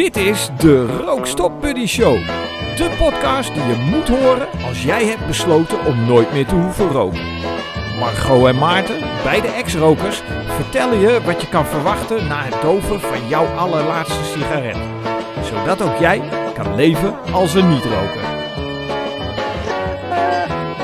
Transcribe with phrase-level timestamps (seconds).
[0.00, 2.16] Dit is de Rookstop Buddy Show.
[2.76, 6.88] De podcast die je moet horen als jij hebt besloten om nooit meer te hoeven
[6.88, 7.24] roken.
[7.98, 13.28] Margot en Maarten, beide ex-rokers, vertellen je wat je kan verwachten na het doven van
[13.28, 14.76] jouw allerlaatste sigaret.
[15.44, 16.18] Zodat ook jij
[16.54, 18.22] kan leven als een niet-roker.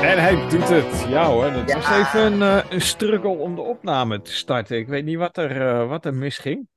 [0.03, 1.05] En hij doet het.
[1.09, 4.77] Ja hoor, het was even een, uh, een struggle om de opname te starten.
[4.77, 6.67] Ik weet niet wat er, uh, wat er misging.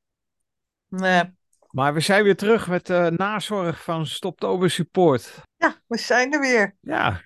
[0.88, 1.38] Nee.
[1.70, 5.42] Maar we zijn weer terug met de uh, nazorg van Stoptober Support.
[5.56, 6.77] Ja, we zijn er weer.
[6.80, 7.20] Ja.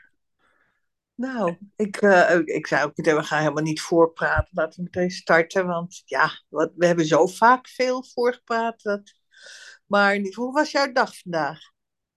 [1.14, 4.48] Nou, ik, uh, ik zei ook meteen, we gaan helemaal niet voorpraten.
[4.52, 8.82] Laten we meteen starten, want ja, wat, we hebben zo vaak veel voorgepraat.
[8.82, 9.12] Dat...
[9.86, 11.58] Maar hoe was jouw dag vandaag?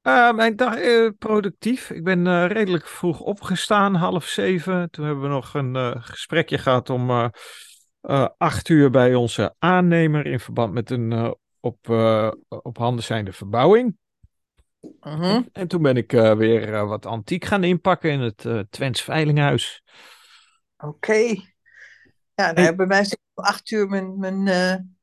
[0.03, 1.89] Uh, mijn dag uh, productief.
[1.89, 4.89] Ik ben uh, redelijk vroeg opgestaan, half zeven.
[4.89, 7.31] Toen hebben we nog een gesprekje gehad om
[8.37, 11.89] acht uur bij onze aannemer in verband met een op,
[12.47, 13.97] op handen zijnde verbouwing.
[14.99, 15.39] -huh.
[15.51, 19.83] En toen ben ik weer wat antiek gaan inpakken in het Twents Veilinghuis.
[20.77, 20.87] Oké.
[20.87, 21.55] Okay.
[22.33, 24.97] Ja, nou, bij mij om acht uur mijn, mijn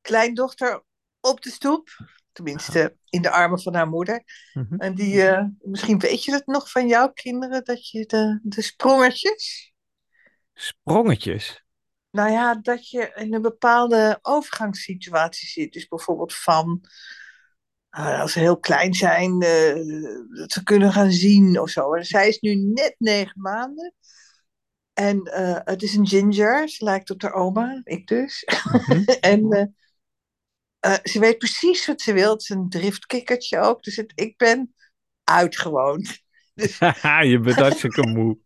[0.00, 0.82] kleindochter
[1.20, 1.88] op de stoep.
[2.32, 4.24] Tenminste, in de armen van haar moeder.
[4.52, 4.74] Mhm.
[4.74, 8.62] En die, uh, misschien weet je het nog van jouw kinderen, dat je de, de
[8.62, 9.72] sprongetjes.
[10.54, 11.64] Sprongetjes?
[12.10, 15.72] Nou ja, dat je in een bepaalde overgangssituatie zit.
[15.72, 16.84] Dus bijvoorbeeld van,
[17.98, 21.94] uh, als ze heel klein zijn, uh, dat ze kunnen gaan zien of zo.
[21.94, 23.94] En zij is nu net negen maanden.
[24.92, 25.20] En
[25.64, 28.44] het is een ginger, ze lijkt op haar oma, ik dus.
[28.72, 29.04] Mm -hmm.
[29.34, 29.70] en
[30.86, 32.32] uh, ze weet precies wat ze wil.
[32.32, 33.82] Het is een driftkikkertje ook.
[33.82, 34.74] Dus het, ik ben
[35.24, 36.18] uitgewoond.
[37.30, 38.38] Je bent hartstikke moe.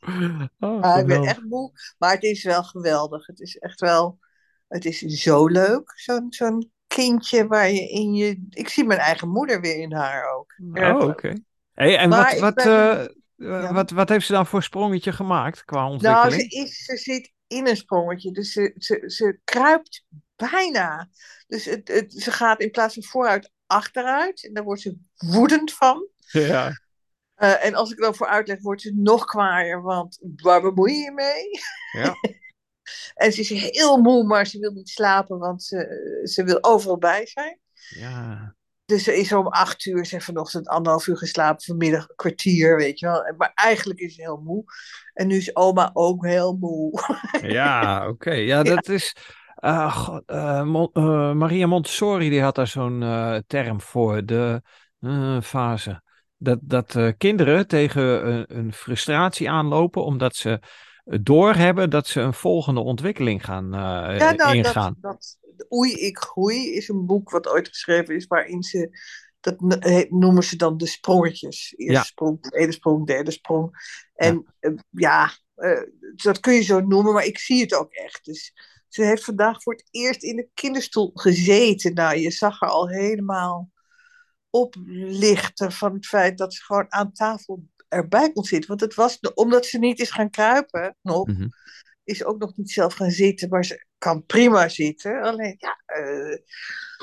[0.58, 1.72] Oh, uh, ik ben echt moe.
[1.98, 3.26] Maar het is wel geweldig.
[3.26, 4.18] Het is echt wel...
[4.68, 5.92] Het is zo leuk.
[5.96, 8.46] Zo'n zo'n kindje waar je in je...
[8.50, 10.54] Ik zie mijn eigen moeder weer in haar ook.
[10.72, 11.04] Oh, oké.
[11.04, 11.42] Okay.
[11.72, 12.66] Hey, en maar wat, wat, ben...
[12.66, 13.72] uh, ja.
[13.72, 16.30] wat, wat heeft ze dan voor sprongetje gemaakt qua ontwikkeling?
[16.30, 18.32] Nou, ze, is, ze zit in een sprongetje.
[18.32, 20.04] Dus ze, ze, ze kruipt
[20.36, 21.08] bijna.
[21.46, 24.46] Dus het, het, ze gaat in plaats van vooruit achteruit.
[24.46, 26.08] En daar wordt ze woedend van.
[26.18, 26.82] Ja.
[27.44, 29.82] Uh, en als ik dan vooruit leg, wordt ze nog kwaaier.
[29.82, 31.50] Want waar bemoei je mee?
[32.02, 32.14] Ja.
[33.24, 35.38] en ze is heel moe, maar ze wil niet slapen.
[35.38, 37.58] Want ze, ze wil overal bij zijn.
[37.88, 38.54] Ja.
[38.84, 42.76] Dus ze is om acht uur, ze heeft vanochtend anderhalf uur geslapen, vanmiddag een kwartier,
[42.76, 43.34] weet je wel.
[43.36, 44.64] Maar eigenlijk is ze heel moe.
[45.12, 47.00] En nu is oma ook heel moe.
[47.42, 48.10] ja, oké.
[48.10, 48.44] Okay.
[48.44, 48.92] Ja, dat ja.
[48.92, 49.16] is...
[49.60, 53.00] Uh, God, uh, Mon uh, Maria Montessori die had daar zo'n
[53.46, 54.62] term voor, de
[55.42, 56.02] fase.
[56.44, 60.60] Dat, dat kinderen tegen een, een, frustratie aanlopen omdat ze
[61.04, 64.96] doorhebben dat ze een volgende ontwikkeling gaan ja, nou, ingaan.
[65.00, 65.38] Dat, dat,
[65.72, 68.98] Oei, ik groei is een boek wat ooit geschreven is waarin ze,
[69.40, 69.60] dat
[70.10, 71.74] noemen ze dan de sprongetjes.
[71.76, 72.02] Eerste Ja.
[72.02, 73.70] sprong, tweede sprong, derde sprong.
[74.14, 74.46] En
[74.90, 75.30] ja,
[76.14, 78.24] dat kun je zo noemen, maar ik zie het ook echt.
[78.24, 78.52] Dus
[78.88, 81.94] ze heeft vandaag voor het eerst in de kinderstoel gezeten.
[81.94, 83.70] Nou, je zag haar al helemaal
[84.54, 88.68] oplichten van het feit dat ze gewoon aan tafel erbij kon zitten.
[88.68, 91.46] Want het was, omdat ze niet is gaan kruipen nog, Mhm.
[92.04, 93.48] is ook nog niet zelf gaan zitten.
[93.48, 95.22] Maar ze kan prima zitten.
[95.22, 96.36] Alleen, ja, uh,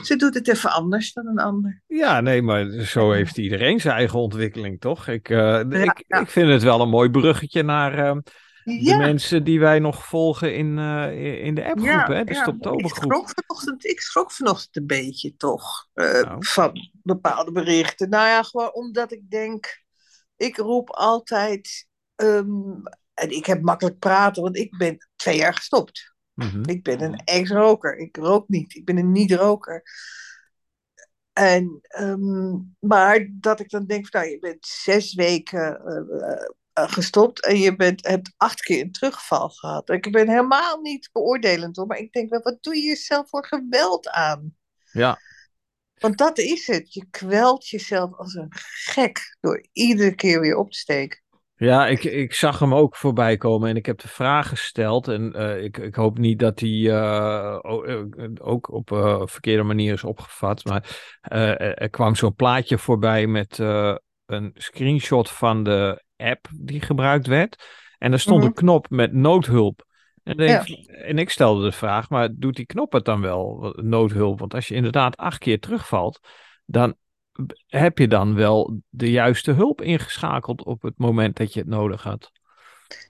[0.03, 1.81] ze doet het even anders dan een ander.
[1.87, 5.07] Ja, nee, maar zo heeft iedereen zijn eigen ontwikkeling, toch?
[5.07, 6.19] Ik, uh, Ja, ik, ja.
[6.19, 8.17] ik vind het wel een mooi bruggetje naar uh,
[8.63, 12.23] de Ja, mensen die wij nog volgen in, uh, in de appgroep, ja, hè?
[12.23, 12.37] De ja.
[12.37, 13.11] Ik Stoptobergroep.
[13.11, 16.45] schrok vanochtend, ik schrok vanochtend een beetje toch eh, Nou.
[16.45, 16.71] van
[17.03, 18.09] bepaalde berichten.
[18.09, 19.83] Nou ja, gewoon omdat ik denk,
[20.37, 22.71] ik roep altijd, ehm,
[23.13, 26.13] en ik heb makkelijk praten, want ik ben twee jaar gestopt.
[26.33, 26.69] Mhm.
[26.69, 27.97] Ik ben een ex-roker.
[27.97, 28.75] Ik rook niet.
[28.75, 29.83] Ik ben een niet-roker.
[31.33, 36.49] En, ehm, maar dat ik dan denk, van, nou, je bent zes weken eh, eh,
[36.73, 39.89] gestopt en je bent, hebt acht keer een terugval gehad.
[39.89, 43.45] Ik ben helemaal niet beoordelend hoor, maar ik denk wel, wat doe je jezelf voor
[43.45, 44.55] geweld aan?
[44.91, 45.19] Ja,
[45.99, 46.93] Want dat is het.
[46.93, 48.51] Je kwelt jezelf als een
[48.85, 51.21] gek door iedere keer weer op te steken.
[51.55, 55.07] ja ik, ik zag hem ook voorbij komen en ik heb de vraag gesteld.
[55.07, 58.05] En eh, ik, ik hoop niet dat hij eh, eh,
[58.41, 60.65] ook op eh, verkeerde manier is opgevat.
[60.65, 63.95] Maar eh, er, kwam zo'n plaatje voorbij met eh,
[64.25, 67.63] een screenshot van de app die gebruikt werd.
[67.97, 68.47] En er stond Mhm.
[68.47, 69.85] een knop met noodhulp.
[70.23, 70.63] En, Ja.
[70.87, 74.39] en ik stelde de vraag, maar doet die knop het dan wel, noodhulp?
[74.39, 76.19] Want als je inderdaad acht keer terugvalt,
[76.65, 76.95] dan
[77.67, 82.03] heb je dan wel de juiste hulp ingeschakeld op het moment dat je het nodig
[82.03, 82.31] had.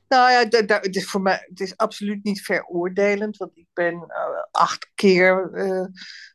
[0.07, 0.45] Nou ja,
[0.79, 5.49] het is voor mij het is absoluut niet veroordelend, want ik ben eh, acht keer
[5.53, 5.85] eh,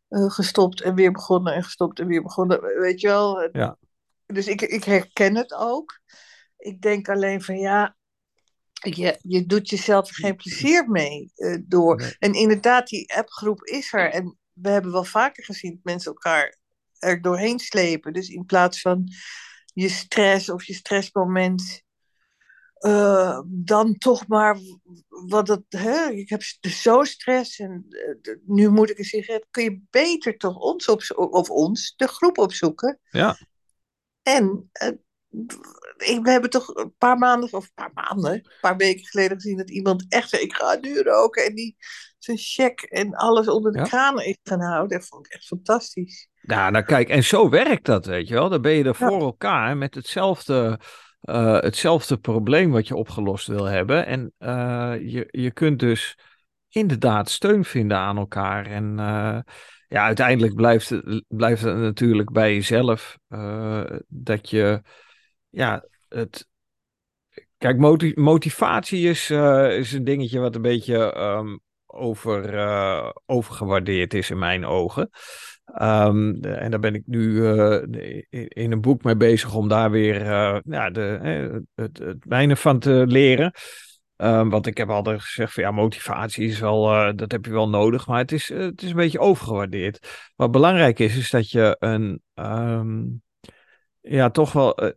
[0.08, 3.48] eh, gestopt en weer begonnen en gestopt en weer begonnen, weet je wel.
[3.52, 3.76] Ja.
[4.26, 6.00] Dus ik, ik herken het ook.
[6.66, 7.96] Ik denk alleen van ja,
[8.72, 11.96] je, je doet jezelf geen plezier mee eh, door.
[11.96, 12.16] Nee.
[12.18, 14.10] En inderdaad, die appgroep is er.
[14.10, 16.58] En we hebben wel vaker gezien dat mensen elkaar
[16.98, 18.12] er doorheen slepen.
[18.12, 19.08] Dus in plaats van
[19.72, 21.82] je stress of je stressmoment,
[22.74, 24.58] eh, dan toch maar
[25.08, 29.46] wat het, hè, ik heb dus zo stress en eh, nu moet ik een sigaret.
[29.50, 33.00] Kun je beter toch ons opzoeken, of ons, de groep opzoeken.
[33.10, 33.36] Ja.
[34.22, 34.70] En
[35.96, 39.56] we hebben toch een paar maanden, of een paar maanden, een paar weken geleden gezien
[39.56, 41.44] dat iemand echt zei, ik ga nu roken.
[41.44, 41.76] En die
[42.18, 43.84] zijn check en alles onder de Ja.
[43.84, 44.98] kraan is gaan houden.
[44.98, 46.28] Dat vond ik echt fantastisch.
[46.40, 48.48] Ja, nou kijk, en zo werkt dat, weet je wel.
[48.48, 49.08] Dan ben je er Ja.
[49.08, 50.80] voor elkaar met hetzelfde,
[51.20, 54.06] eh, hetzelfde probleem wat je opgelost wil hebben.
[54.06, 56.18] En eh, je, je kunt dus
[56.68, 58.66] inderdaad steun vinden aan elkaar.
[58.66, 59.38] En eh,
[59.88, 63.18] ja, uiteindelijk blijft het, blijft het natuurlijk bij jezelf
[64.08, 64.82] dat je,
[65.56, 66.48] ja, het...
[67.58, 71.56] Kijk, moti- motivatie is, eh, is een dingetje wat een beetje ehm,
[71.86, 75.10] over, eh, overgewaardeerd is in mijn ogen.
[75.64, 77.82] Ehm, en daar ben ik nu eh,
[78.48, 80.24] in, een boek mee bezig om daar weer
[80.64, 83.52] ja, de, het, het mijne van te leren.
[84.16, 87.68] Ehm, want ik heb altijd gezegd van ja, motivatie is wel, dat heb je wel
[87.68, 90.30] nodig, maar het is, het is een beetje overgewaardeerd.
[90.36, 92.22] Wat belangrijk is, is dat je een,
[94.00, 94.92] ja, toch wel,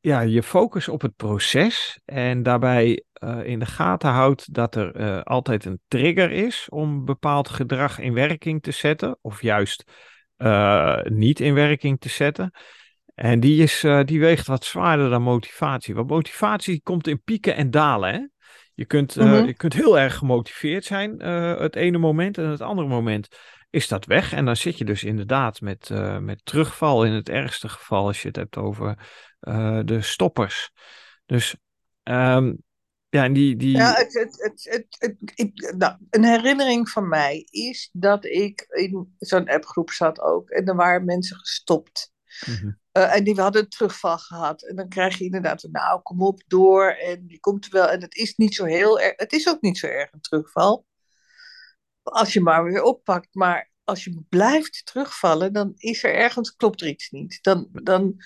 [0.00, 4.94] ja, je focus op het proces en daarbij eh, in de gaten houdt dat er
[4.94, 9.90] eh, altijd een trigger is om bepaald gedrag in werking te zetten, of juist
[10.36, 12.50] eh, niet in werking te zetten.
[13.14, 15.94] En die, is, die weegt wat zwaarder dan motivatie.
[15.94, 18.12] Want motivatie komt in pieken en dalen.
[18.12, 18.20] Hè?
[18.74, 19.46] Je, kunt, Mhm.
[19.46, 23.28] je kunt heel erg gemotiveerd zijn het ene moment en het andere moment
[23.70, 24.32] is dat weg.
[24.32, 28.22] En dan zit je dus inderdaad met, eh, met terugval in het ergste geval als
[28.22, 29.08] je het hebt over
[29.40, 30.70] eh, de stoppers.
[31.26, 31.56] Dus
[32.02, 32.52] ehm,
[33.08, 33.56] ja, en die...
[33.56, 33.76] die...
[33.76, 39.14] Ja, het, het, het, het, ik, nou, een herinnering van mij is dat ik in
[39.18, 40.50] zo'n appgroep zat ook.
[40.50, 42.12] En er waren mensen gestopt.
[42.46, 42.70] Mhm.
[42.92, 44.62] Eh, en die hadden een terugval gehad.
[44.62, 46.90] En dan krijg je inderdaad, nou, kom op door.
[46.90, 47.88] En je komt wel.
[47.88, 49.12] En het is niet zo heel erg.
[49.16, 50.86] Het is ook niet zo erg een terugval.
[52.02, 53.28] Als je maar weer oppakt.
[53.34, 57.38] Maar als je blijft terugvallen, dan is er ergens, klopt er iets niet.
[57.42, 58.16] Dan, dan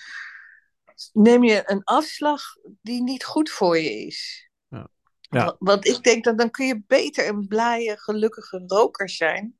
[1.13, 2.41] neem je een afslag
[2.81, 4.49] die niet goed voor je is.
[4.67, 4.89] Ja.
[5.19, 5.45] Ja.
[5.45, 9.57] Wa- Want ik denk dat dan kun je beter een blije, gelukkige roker zijn.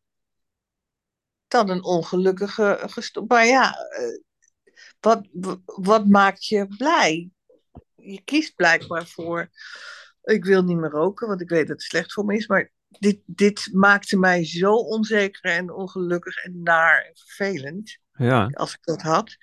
[1.47, 3.29] Dan een ongelukkige gestopt.
[3.29, 4.21] Maar ja, eh,
[4.99, 5.27] wat,
[5.65, 7.29] wat maakt je blij?
[7.95, 9.49] Je kiest blijkbaar voor.
[10.23, 12.47] Ik wil niet meer roken, want ik weet dat het slecht voor me is.
[12.47, 17.97] Maar dit, dit maakte mij zo onzeker en ongelukkig en naar en vervelend.
[18.11, 19.35] Ja, Als ik dat had.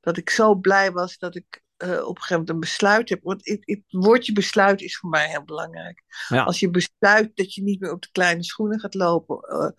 [0.00, 3.22] Dat ik zo blij was dat ik eh, op een gegeven moment een besluit heb.
[3.22, 6.02] Want het, het woordje besluit is voor mij heel belangrijk.
[6.28, 6.42] Ja.
[6.42, 9.70] Als je besluit dat je niet meer op de kleine schoenen gaat lopen, eh,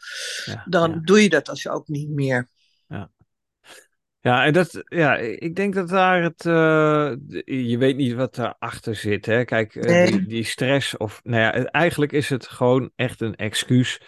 [0.45, 2.49] ja, dan doe je dat als ook niet meer.
[2.87, 3.11] Ja,
[4.25, 7.13] en dat, ja, ik denk dat daar het, eh,
[7.69, 9.43] je weet niet wat daarachter zit, hè.
[9.43, 10.11] Kijk, eh, Nee.
[10.11, 14.01] die, die stress of, nou ja, eigenlijk is het gewoon echt een excuus.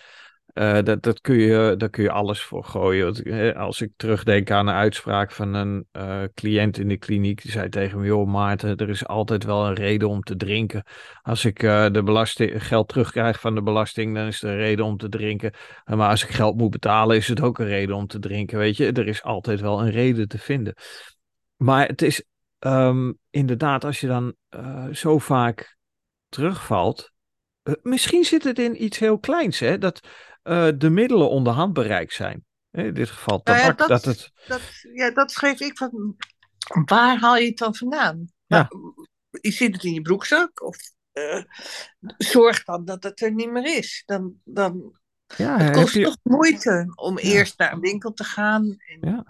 [0.57, 3.13] Eh, dat, dat kun je, daar kun je alles voor gooien.
[3.13, 7.51] Eh, als ik terugdenk aan een uitspraak van een eh, cliënt in de kliniek, die
[7.51, 10.83] zei tegen me, joh Maarten, er is altijd wel een reden om te drinken.
[11.21, 14.97] Als ik de belasting, geld terugkrijg van de belasting, dan is er een reden om
[14.97, 15.53] te drinken.
[15.85, 18.57] Maar als ik geld moet betalen, is het ook een reden om te drinken.
[18.57, 20.73] Weet je, er is altijd wel een reden te vinden.
[21.55, 22.23] Maar het is
[22.59, 24.35] ehm, inderdaad, als je dan
[24.91, 25.77] zo vaak
[26.29, 27.11] terugvalt.
[27.81, 29.77] misschien zit het in iets heel kleins, hè?
[29.77, 29.99] Dat
[30.47, 32.45] eh, de middelen onder handbereik zijn.
[32.71, 33.77] In dit geval Nou ja, tabak.
[33.77, 34.61] dat- dat het, Dat,
[34.93, 36.15] ja, dat schreef ik van.
[36.85, 38.25] Waar haal je het dan vandaan?
[38.45, 38.67] Ja.
[38.69, 38.93] Nou,
[39.41, 40.77] je zit het in je broekzak of
[41.11, 41.43] eh,
[42.17, 44.03] zorg dan dat het er niet meer is.
[44.05, 44.99] Dan, dan,
[45.37, 47.23] ja, het kost je, toch moeite om Ja.
[47.23, 48.75] eerst naar een winkel te gaan.
[48.77, 49.25] En, Ja.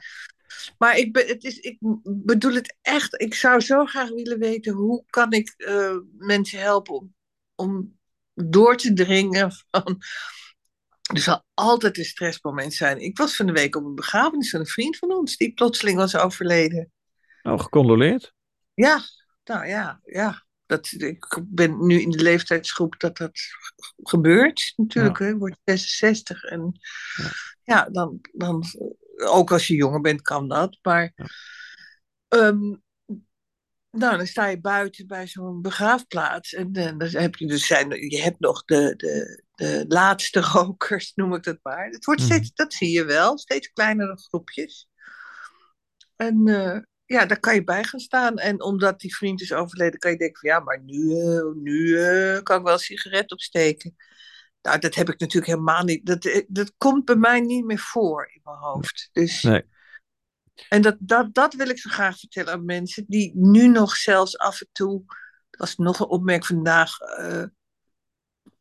[0.77, 3.21] Maar ik, be, het is, ik bedoel het echt.
[3.21, 7.15] Ik zou zo graag willen weten hoe kan ik eh, mensen helpen om,
[7.55, 7.97] om
[8.33, 9.97] door te dringen van.
[11.07, 13.01] Er zal altijd een stressmoment zijn.
[13.01, 15.97] Ik was van de week op een begrafenis van een vriend van ons die plotseling
[15.97, 16.91] was overleden.
[17.43, 18.33] oh, gecondoleerd.
[18.73, 19.01] Ja,
[19.43, 20.45] nou ja, ja.
[20.65, 23.39] Dat, ik ben nu in de leeftijdsgroep dat dat
[24.03, 25.19] gebeurt natuurlijk.
[25.19, 25.29] Hè.
[25.29, 26.79] Ik word 66 en
[27.15, 27.31] Ja.
[27.63, 28.63] ja, dan, dan,
[29.15, 30.77] ook als je jonger bent kan dat.
[30.81, 31.25] Maar Ja.
[32.27, 32.75] ehm,
[33.91, 36.53] nou, dan sta je buiten bij zo'n begraafplaats.
[36.53, 41.33] En, dan heb je dus zijn, je hebt nog de, de, de laatste rokers, noem
[41.33, 41.85] ik dat maar.
[41.89, 42.31] Het wordt Mhm.
[42.31, 44.87] steeds, dat zie je wel, steeds kleinere groepjes.
[46.15, 48.37] En eh, ja, daar kan je bij gaan staan.
[48.37, 51.97] En omdat die vriend is overleden, kan je denken van ja, maar nu, eh, nu
[51.99, 53.95] eh, kan ik wel een sigaret opsteken.
[54.61, 56.05] Nou, dat heb ik natuurlijk helemaal niet.
[56.05, 59.09] Dat, dat komt bij mij niet meer voor in mijn hoofd.
[59.11, 59.63] Dus, Nee.
[60.69, 64.37] En dat, dat, dat wil ik zo graag vertellen aan mensen die nu nog zelfs
[64.37, 65.03] af en toe.
[65.49, 66.97] Er was nog een opmerking vandaag.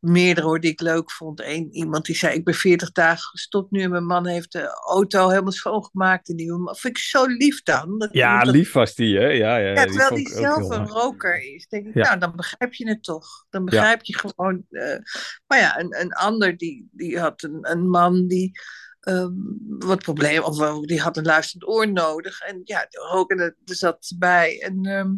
[0.01, 1.41] Meerdere hoor, die ik leuk vond.
[1.41, 4.69] Eén iemand die zei: Ik ben 40 dagen gestopt nu en mijn man heeft de
[4.89, 6.29] auto helemaal schoongemaakt.
[6.29, 7.99] En die vind ik zo lief dan.
[7.99, 9.27] Dat Ja, dat- lief was die, hè?
[9.27, 11.67] Ja, ja, ja, terwijl die zelf een roker is.
[11.69, 12.03] Denk ik, Ja.
[12.03, 13.47] nou, dan begrijp je het toch.
[13.51, 14.65] Dan begrijp je gewoon.
[14.71, 14.99] eh,
[15.47, 18.51] maar ja, een, een ander die, die had een, een man die.
[19.01, 19.33] ehm,
[19.79, 22.41] wat probleem, of die had een luisterend oor nodig.
[22.41, 24.61] En ja, roken er zat bij.
[24.63, 25.13] En ehm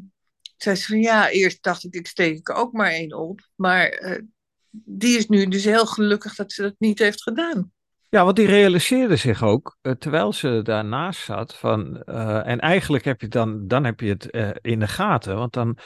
[0.57, 3.41] zei ze van ja, eerst dacht ik, ik steek er ook maar één op.
[3.57, 4.23] Maar eh,
[4.71, 7.73] die is nu dus heel gelukkig dat ze dat niet heeft gedaan.
[8.11, 13.05] Ja, want die realiseerde zich ook, eh, terwijl ze daarnaast zat, van, eh, en eigenlijk
[13.05, 15.79] heb je dan, dan heb je het eh, in de gaten, want dan,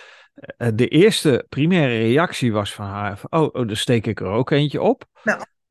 [0.75, 4.51] de eerste primaire reactie was van haar, van, oh, oh, dan steek ik er ook
[4.51, 5.05] eentje op.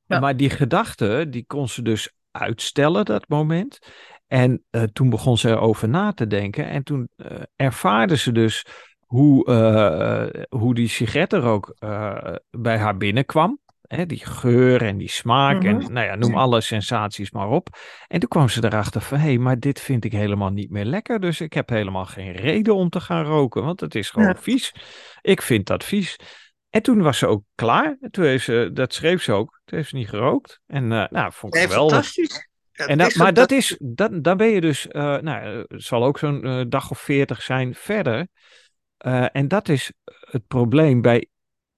[0.05, 3.79] Maar die gedachte, die kon ze dus uitstellen, dat moment.
[4.27, 4.63] En
[4.93, 7.09] toen begon ze erover na te denken en toen
[7.55, 8.65] ervaarde ze dus
[9.11, 13.59] hoe, eh, hoe die sigarettenrook eh, bij haar binnenkwam.
[13.81, 15.93] Hè, die geur en die smaak en Mhm.
[15.93, 17.67] nou ja, noem alle sensaties maar op.
[18.07, 20.85] En toen kwam ze erachter van, hé, hey, maar dit vind ik helemaal niet meer
[20.85, 21.19] lekker.
[21.19, 24.35] Dus ik heb helemaal geen reden om te gaan roken, want het is gewoon Ja.
[24.35, 24.73] vies.
[25.21, 26.15] Ik vind dat vies.
[26.69, 27.97] En toen was ze ook klaar.
[28.01, 29.61] En Toen heeft ze, dat schreef ze ook.
[29.65, 30.59] Toen heeft ze niet gerookt.
[30.67, 31.93] En eh, nou, vond ik geweldig.
[31.93, 32.49] fantastisch.
[32.71, 36.65] En dat, maar dat is, dat, dan ben je dus, nou, het zal ook zo'n
[36.69, 38.27] dag of veertig zijn verder.
[39.01, 41.27] Eh, en dat is het probleem bij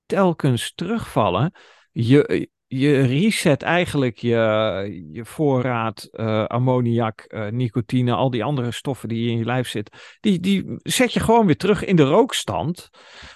[0.05, 1.53] telkens terugvallen.
[1.91, 9.09] Je, je reset eigenlijk je, je voorraad eh, ammoniak, eh, nicotine, al die andere stoffen
[9.09, 9.99] die in je lijf zitten.
[10.19, 12.89] Die, die zet je gewoon weer terug in de rookstand,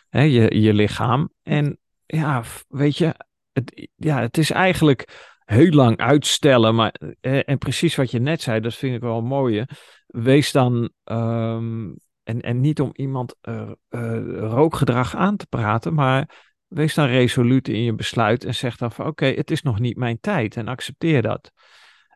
[0.10, 1.30] hè, je, je lichaam.
[1.44, 3.16] En ja, weet je,
[3.52, 6.76] het, ja, het is eigenlijk heel lang uitstellen.
[6.76, 6.92] Maar,
[7.22, 9.68] en precies wat je net zei, dat vind ik wel een mooie.
[10.08, 11.90] Wees dan, ehm,
[12.28, 17.68] en, en niet om iemand eh, eh, rookgedrag aan te praten, maar wees dan resoluut
[17.68, 20.68] in je besluit en zeg dan van oké, het is nog niet mijn tijd en
[20.68, 21.52] accepteer dat.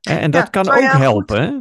[0.02, 1.42] Eh, en dat kan nou ook ja, helpen.
[1.42, 1.58] Hè?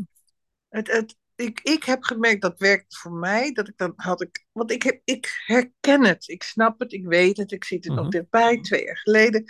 [0.68, 3.52] Het, het, ik, ik heb gemerkt dat werkt voor mij.
[3.52, 4.46] Dat ik dan had ik.
[4.52, 6.28] Want ik, heb, ik herken het.
[6.28, 6.92] Ik snap het.
[6.92, 7.52] Ik weet het.
[7.52, 8.00] Ik zit er Mhm.
[8.02, 8.60] nog dichtbij.
[8.60, 9.44] Twee jaar geleden.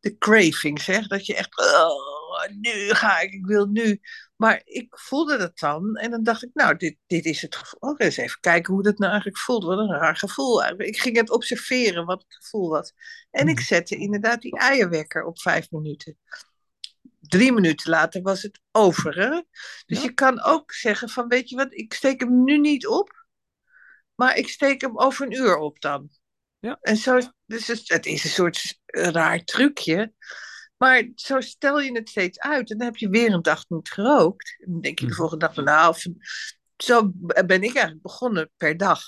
[0.00, 1.06] De craving, zeg.
[1.06, 1.58] Dat je echt.
[1.58, 2.15] Oh,
[2.60, 3.32] nu ga ik.
[3.32, 4.00] Ik wil nu.
[4.36, 5.96] Maar ik voelde dat dan.
[5.96, 6.50] En dan dacht ik.
[6.54, 7.80] Nou, dit, dit is het gevoel.
[7.90, 9.64] Oh, eens even kijken hoe dat nou eigenlijk voelt.
[9.64, 10.64] Wat een raar gevoel.
[10.80, 12.92] Ik ging het observeren wat het gevoel was.
[13.30, 13.64] En ik Mhm.
[13.64, 16.18] zette inderdaad die eierwekker op vijf minuten.
[17.20, 19.14] Drie minuten later was het over.
[19.20, 19.30] Hè?
[19.86, 20.02] Dus Ja.
[20.02, 23.26] je kan ook zeggen van, weet je wat, ik steek hem nu niet op,
[24.14, 26.10] maar ik steek hem over een uur op dan.
[26.58, 26.78] Ja.
[26.80, 30.12] En zo, dus het, het is een soort raar trucje,
[30.76, 32.70] maar zo stel je het steeds uit.
[32.70, 34.56] En dan heb je weer een dag niet gerookt.
[34.64, 35.20] En dan denk je de Mhm.
[35.20, 35.94] volgende dag van, nou,
[36.76, 37.10] zo
[37.46, 39.00] ben ik eigenlijk begonnen per dag.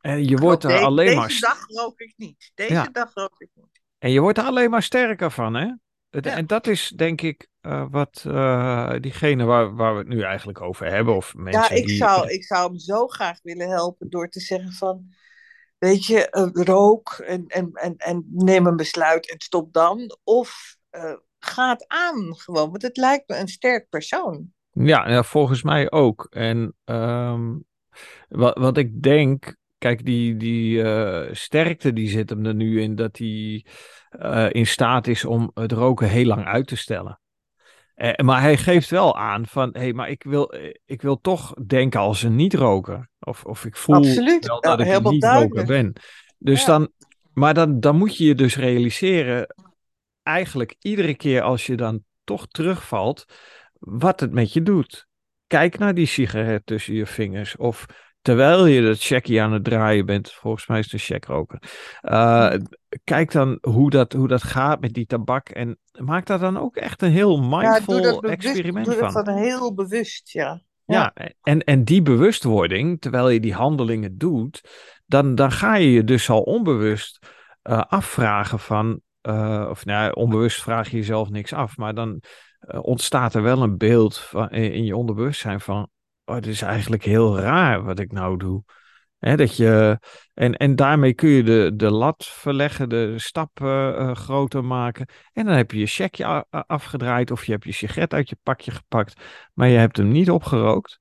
[0.00, 2.50] En je wordt er Deze- alleen deze maar st- dag rook ik niet.
[2.54, 2.88] Deze Ja.
[2.92, 3.68] dag rook ik niet.
[3.98, 5.72] en je wordt er alleen maar sterker van, hè?
[6.10, 6.36] Het- Ja.
[6.36, 10.60] En dat is denk ik eh, wat eh, diegene waar, waar we het nu eigenlijk
[10.60, 11.96] over hebben, of mensen Ja, ik die.
[11.96, 15.14] zou, ik zou hem zo graag willen helpen door te zeggen van,
[15.78, 20.18] weet je, eh, rook en, en, en, en neem een besluit en stop dan.
[20.24, 24.52] Of eh, ga het aan gewoon, want het lijkt me een sterk persoon.
[24.72, 26.26] Ja, ja, volgens mij ook.
[26.30, 27.56] En ehm,
[28.28, 32.94] wat, wat ik denk, kijk, die, die eh, sterkte die zit hem er nu in
[32.94, 33.64] dat hij
[34.10, 37.20] eh, in staat is om het roken heel lang uit te stellen.
[37.94, 40.54] Eh, maar hij geeft wel aan van, hé, hey, maar ik wil,
[40.84, 43.08] ik wil toch denken als een niet-roker.
[43.20, 45.92] Of, of ik voel Absoluut, wel ja, dat ik een niet-roker ben.
[46.38, 46.66] Dus Ja.
[46.66, 46.90] dan,
[47.32, 49.54] maar dan, dan moet je je dus realiseren,
[50.30, 53.24] eigenlijk iedere keer als je dan toch terugvalt,
[53.78, 55.06] wat het met je doet.
[55.46, 57.56] Kijk naar die sigaret tussen je vingers.
[57.56, 57.86] Of
[58.22, 60.32] terwijl je dat checkie aan het draaien bent.
[60.32, 61.62] Volgens mij is het een checkroker.
[62.02, 62.54] Uh,
[63.04, 65.48] kijk dan hoe dat, hoe dat gaat met die tabak.
[65.48, 68.96] En maak daar dan ook echt een heel Ja, mindful doe dat bewust, experiment doe
[68.96, 69.28] dat van.
[69.28, 70.62] heel bewust, ja.
[70.84, 74.60] Ja, en, en die bewustwording, terwijl je die handelingen doet,
[75.06, 77.26] dan, dan ga je je dus al onbewust
[77.62, 82.22] uh, afvragen van, uh, of nou, onbewust vraag je jezelf niks af, maar dan
[82.60, 85.88] uh, ontstaat er wel een beeld van, in je onderbewustzijn van,
[86.24, 88.62] oh, het is eigenlijk heel raar wat ik nou doe.
[89.18, 89.98] Hè, dat je,
[90.34, 95.08] en, en daarmee kun je de, de lat verleggen, de stap uh, groter maken.
[95.32, 98.70] En dan heb je je checkje afgedraaid of je hebt je sigaret uit je pakje
[98.70, 99.20] gepakt,
[99.54, 101.00] maar je hebt hem niet opgerookt.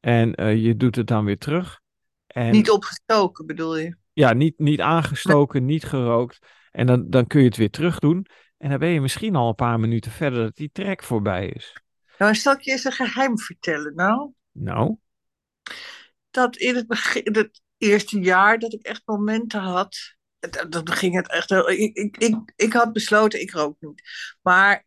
[0.00, 1.80] En je doet het dan weer terug.
[2.26, 3.96] En, niet opgestoken bedoel je?
[4.12, 6.38] Ja, niet, niet aangestoken, niet gerookt.
[6.76, 8.26] En dan, dan kun je het weer terug doen.
[8.58, 11.82] En dan ben je misschien al een paar minuten verder dat die trek voorbij is.
[12.18, 14.30] Nou, zal ik je eens een geheim vertellen, nou?
[14.52, 14.96] Nou?
[16.30, 20.16] Dat in het, begin, het eerste jaar dat ik echt momenten had,
[20.68, 21.50] dan ging het echt.
[21.50, 24.02] Ik, ik, ik, ik had besloten, ik rook niet.
[24.42, 24.85] Maar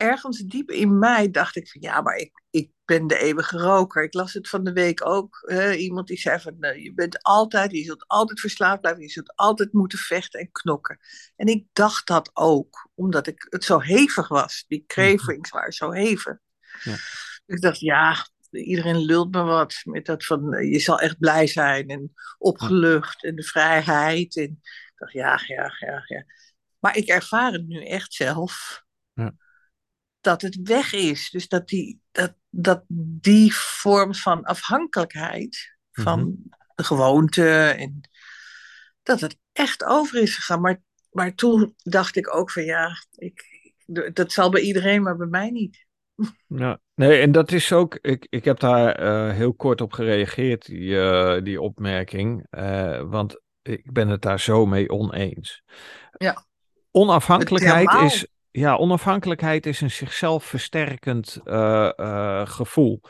[0.00, 4.02] ergens diep in mij dacht ik van ja, maar ik, ik ben de eeuwige roker.
[4.02, 5.42] Ik las het van de week ook.
[5.46, 5.72] Hè?
[5.72, 9.36] Iemand die zei van nou, je bent altijd, je zult altijd verslaafd blijven, je zult
[9.36, 10.98] altijd moeten vechten en knokken.
[11.36, 14.64] En ik dacht dat ook, omdat ik, het zo hevig was.
[14.68, 16.38] Die cravings waren zo hevig.
[16.82, 16.96] Ja.
[17.46, 21.88] Ik dacht ja, iedereen lult me wat met dat van je zal echt blij zijn
[21.88, 24.36] en opgelucht en de vrijheid.
[24.36, 26.24] En ik dacht ja, ja, ja, ja.
[26.78, 28.84] Maar ik ervaar het nu echt zelf.
[29.12, 29.34] Ja
[30.20, 31.30] dat het weg is.
[31.30, 32.84] Dus dat die, dat, dat
[33.20, 36.30] die vorm van afhankelijkheid van mhm.
[36.74, 38.00] de gewoonte en
[39.02, 40.60] dat het echt over is gegaan.
[40.60, 43.44] Maar, maar toen dacht ik ook van ja, ik,
[44.12, 45.88] dat zal bij iedereen, maar bij mij niet.
[46.46, 50.66] Ja, nee, en dat is ook, ik, ik heb daar uh, heel kort op gereageerd,
[50.66, 55.62] die, uh, die opmerking, uh, want ik ben het daar zo mee oneens.
[56.12, 56.44] Ja.
[56.90, 63.00] Onafhankelijkheid is, ja, onafhankelijkheid is een zichzelf versterkend uh, uh, gevoel.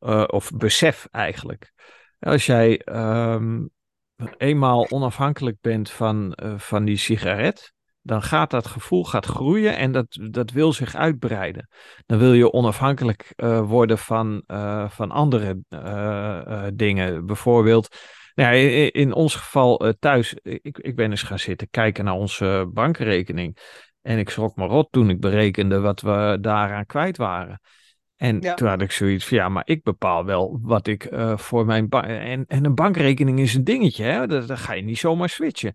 [0.00, 1.72] Uh, of besef eigenlijk.
[2.18, 3.70] Als jij um,
[4.36, 10.06] eenmaal onafhankelijk bent van, van die sigaret, dan gaat dat gevoel gaat groeien en dat,
[10.30, 11.68] dat wil zich uitbreiden.
[12.06, 13.32] Dan wil je onafhankelijk
[13.64, 14.42] worden van,
[14.88, 15.58] van andere
[16.74, 17.26] dingen.
[17.26, 17.96] Bijvoorbeeld,
[18.34, 22.70] nou in, in ons geval thuis, ik, ik ben eens gaan zitten kijken naar onze
[22.72, 23.58] bankrekening.
[24.06, 27.60] En ik schrok me rot toen ik berekende wat we daaraan kwijt waren.
[28.16, 31.66] En toen had ik zoiets van, ja, maar ik bepaal wel wat ik uh, voor
[31.66, 32.04] mijn bank...
[32.04, 34.26] En, en een bankrekening is een dingetje, hè?
[34.26, 35.74] Dat, dat ga je niet zomaar switchen.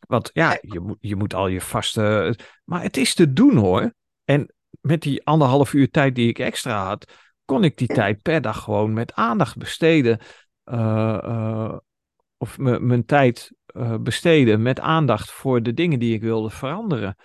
[0.00, 2.38] Want ja, je moet, je moet al je vaste...
[2.64, 3.94] Maar het is te doen, hoor.
[4.24, 7.12] En met die anderhalf uur tijd die ik extra had,
[7.44, 10.18] kon ik die tijd per dag gewoon met aandacht besteden.
[10.64, 11.76] Uh, uh,
[12.36, 13.52] of mijn tijd
[14.00, 17.16] besteden met aandacht voor de dingen die ik wilde veranderen.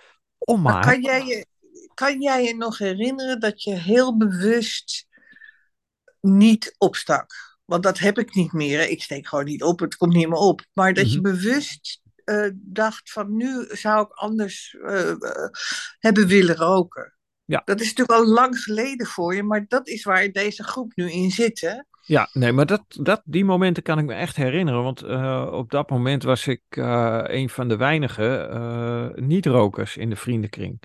[0.62, 0.84] Maar.
[0.84, 1.46] Kan jij, je,
[1.94, 5.06] kan jij je nog herinneren dat je heel bewust
[6.20, 7.58] niet opstak?
[7.64, 8.88] Want dat heb ik niet meer.
[8.88, 10.64] Ik steek gewoon niet op, het komt niet meer op.
[10.72, 11.30] Maar dat je mhm.
[11.32, 15.14] bewust uh, dacht van nu zou ik anders uh,
[15.98, 17.14] hebben willen roken.
[17.44, 17.62] Ja.
[17.64, 21.10] Dat is natuurlijk al lang geleden voor je, maar dat is waar deze groep nu
[21.10, 21.60] in zit.
[21.60, 21.74] Hè?
[22.10, 24.82] Ja, nee, maar dat, dat, die momenten kan ik me echt herinneren.
[24.82, 30.10] Want uh, op dat moment was ik uh, een van de weinige uh, niet-rokers in
[30.10, 30.82] de vriendenkring.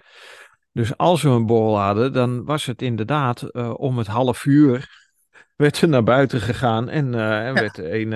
[0.72, 4.90] Dus als we een borrel hadden, dan was het inderdaad om het half uur
[5.56, 8.10] werd er naar buiten gegaan en, en werd de een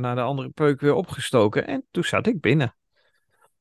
[0.00, 1.66] naar de andere peuk weer opgestoken.
[1.66, 2.76] En toen zat ik binnen.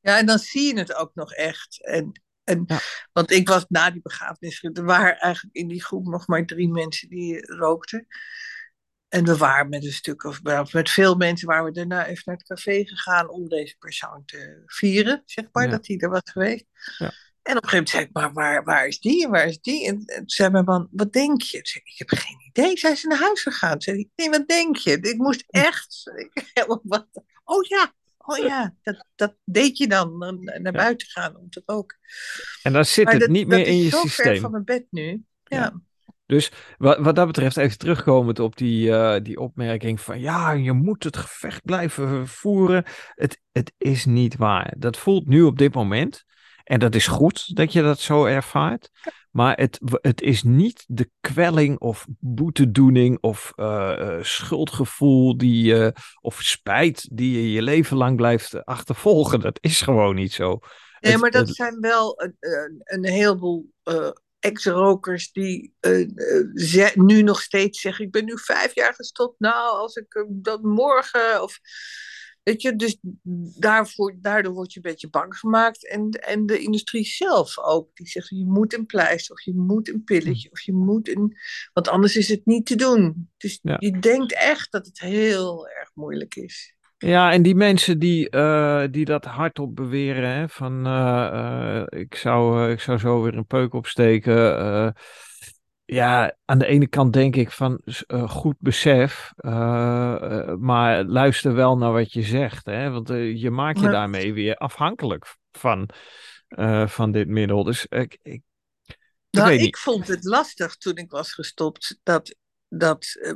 [0.02, 1.86] Ja, en dan zie je het ook nog echt.
[1.86, 2.80] En, en, ja.
[3.12, 6.70] Want ik was na die begrafenis, er waren eigenlijk in die groep nog maar drie
[6.70, 8.08] mensen die rookten.
[9.12, 12.36] En we waren met een stuk of met veel mensen waren we daarna even naar
[12.36, 16.66] het café gegaan om deze persoon te vieren, zeg maar, dat hij er was geweest.
[16.98, 17.12] Ja.
[17.42, 19.60] En op een gegeven moment zei ik, maar waar, waar is die en waar is
[19.62, 19.88] die?
[19.88, 21.60] En, toen zei mijn man, wat denk je?
[21.64, 22.78] Zei, ik heb geen idee.
[22.78, 23.82] Zij is naar huis gegaan.
[23.82, 24.98] Zei ik, nee, wat denk je?
[25.02, 26.12] Ik moest echt...
[26.84, 27.08] wat,
[27.44, 30.18] oh ja, oh ja, dat, dat deed je dan,
[30.62, 31.98] naar buiten gaan om te roken.
[32.64, 34.10] En dan zit het niet meer in je systeem.
[34.10, 35.24] Zo ver van mijn bed nu.
[35.44, 35.82] ja.
[36.32, 40.72] Dus wat, wat dat betreft, even terugkomend op die, uh, die opmerking van ja, je
[40.72, 42.84] moet het gevecht blijven voeren.
[43.16, 44.74] Het, het is niet waar.
[44.78, 46.24] Dat voelt nu op dit moment.
[46.64, 48.90] En dat is goed dat je dat zo ervaart.
[49.32, 55.88] Maar het, het is niet de kwelling of boetedoening of uh, schuldgevoel die, uh,
[56.22, 59.40] of spijt die je je leven lang blijft achtervolgen.
[59.40, 60.60] Dat is gewoon niet zo.
[61.00, 63.70] Nee, maar dat zijn wel een, een, een heleboel
[64.42, 69.40] ex-rokers die uh, nu nog steeds zeggen: Ik ben nu vijf jaar gestopt.
[69.40, 71.44] Nou, als ik uh, dat morgen.
[71.44, 71.60] Of,
[72.44, 72.98] weet je, dus
[73.60, 75.88] daarvoor, daardoor word je een beetje bang gemaakt.
[75.88, 77.96] En, en de industrie zelf ook.
[77.96, 81.38] Die zegt: Je moet een pleister, of je moet een pilletje, of je moet een.
[81.74, 83.30] Want anders is het niet te doen.
[83.38, 86.76] Dus je denkt echt dat het heel erg moeilijk is.
[87.02, 92.16] Ja, en die mensen die, uh, die dat hardop beweren, hè, van uh, uh, ik,
[92.16, 94.34] zou, ik zou zo weer een peuk opsteken.
[95.86, 97.82] ja, aan de ene kant denk ik van
[98.28, 99.32] goed besef,
[100.60, 102.66] maar luister wel naar wat je zegt.
[102.66, 102.90] Hè?
[102.90, 105.90] Want je maakt je daarmee weer afhankelijk van,
[106.86, 107.64] van dit middel.
[107.64, 108.42] Dus ik, ik,
[109.30, 112.00] nou, ik vond het lastig toen ik was gestopt.
[112.04, 112.36] Dat,
[112.70, 113.36] dat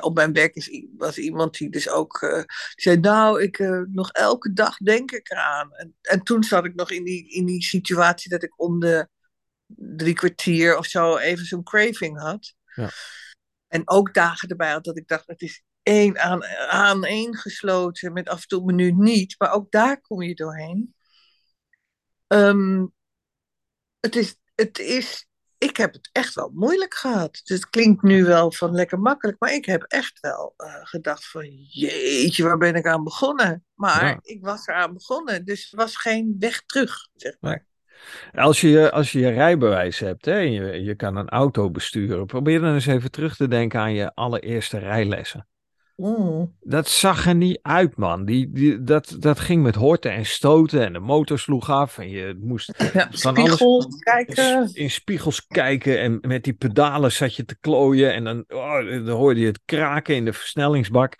[0.00, 2.44] op mijn werk is, was iemand die dus ook
[2.74, 3.58] zei: Nou, ik,
[3.92, 5.72] nog elke dag denk ik eraan.
[5.74, 9.08] En, en toen zat ik nog in die, in die situatie dat ik om de
[9.76, 12.54] drie kwartier of zo even zo'n craving had.
[12.74, 12.90] Ja.
[13.68, 18.12] En ook dagen erbij had dat ik dacht, het is één aan, aan één gesloten,
[18.12, 19.34] met af en toe een minuut niet.
[19.38, 20.94] Maar ook daar kom je doorheen.
[22.26, 22.92] Um,
[24.00, 25.25] het, is, het is,
[25.58, 27.40] ik heb het echt wel moeilijk gehad.
[27.44, 31.30] Dus het klinkt nu wel van lekker makkelijk, maar ik heb echt wel uh, gedacht
[31.30, 33.64] van, jeetje, waar ben ik aan begonnen?
[33.74, 37.66] Maar ik was eraan begonnen, dus er was geen weg terug, zeg maar.
[38.34, 42.26] Als je, als je je rijbewijs hebt hè, en je, je kan een auto besturen,
[42.26, 45.48] probeer dan eens even terug te denken aan je allereerste rijlessen.
[45.96, 46.54] Mm.
[46.60, 48.24] Dat zag er niet uit, man.
[48.24, 51.98] Die, die, dat, dat ging met horten en stoten en de motor sloeg af.
[51.98, 54.70] En je moest ja, spiegels kijken.
[54.74, 58.14] In spiegels kijken en met die pedalen zat je te klooien.
[58.14, 61.16] En dan, oh, dan hoorde je het kraken in de versnellingsbak.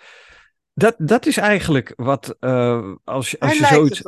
[0.74, 4.02] Dat, dat is eigenlijk wat, uh, als, als je zoiets...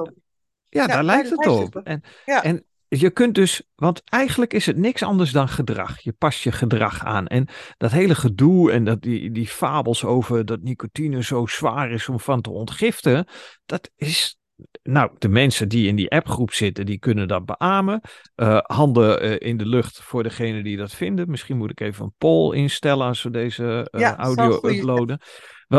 [0.71, 1.77] Ja, daar lijkt het op.
[1.77, 6.01] En, en je kunt dus, want eigenlijk is het niks anders dan gedrag.
[6.01, 7.27] Je past je gedrag aan.
[7.27, 12.09] En dat hele gedoe en dat, die, die fabels over dat nicotine zo zwaar is
[12.09, 13.27] om van te ontgiften,
[13.67, 14.37] dat is.
[14.83, 18.01] Nou, de mensen die in die appgroep zitten, die kunnen dat beamen.
[18.37, 21.31] Uh, handen uh, in de lucht voor degene die dat vinden.
[21.31, 25.21] Misschien moet ik even een poll instellen als we deze uh, ja, audio uploaden.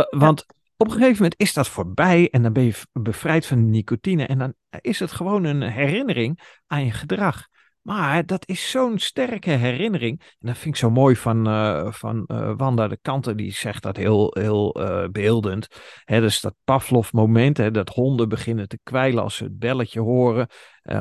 [0.10, 0.46] Want
[0.82, 4.26] op een gegeven moment is dat voorbij en dan ben je bevrijd van nicotine.
[4.26, 7.48] En dan is het gewoon een herinnering aan je gedrag.
[7.82, 10.20] Maar dat is zo'n sterke herinnering.
[10.20, 13.38] En dat vind ik zo mooi van, uh, van uh, Wanda de Kanten.
[13.38, 15.68] Die zegt dat heel, heel uh, beeldend.
[16.06, 17.74] Dus dat Pavlov-moment.
[17.74, 20.48] Dat honden beginnen te kwijlen als ze het belletje horen.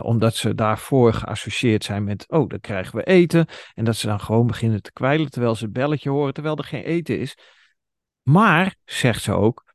[0.02, 2.24] omdat ze daarvoor geassocieerd zijn met.
[2.28, 3.46] Oh, dan krijgen we eten.
[3.74, 6.34] En dat ze dan gewoon beginnen te kwijlen terwijl ze het belletje horen.
[6.34, 7.36] Terwijl er geen eten is.
[8.22, 9.67] Maar, zegt ze ook.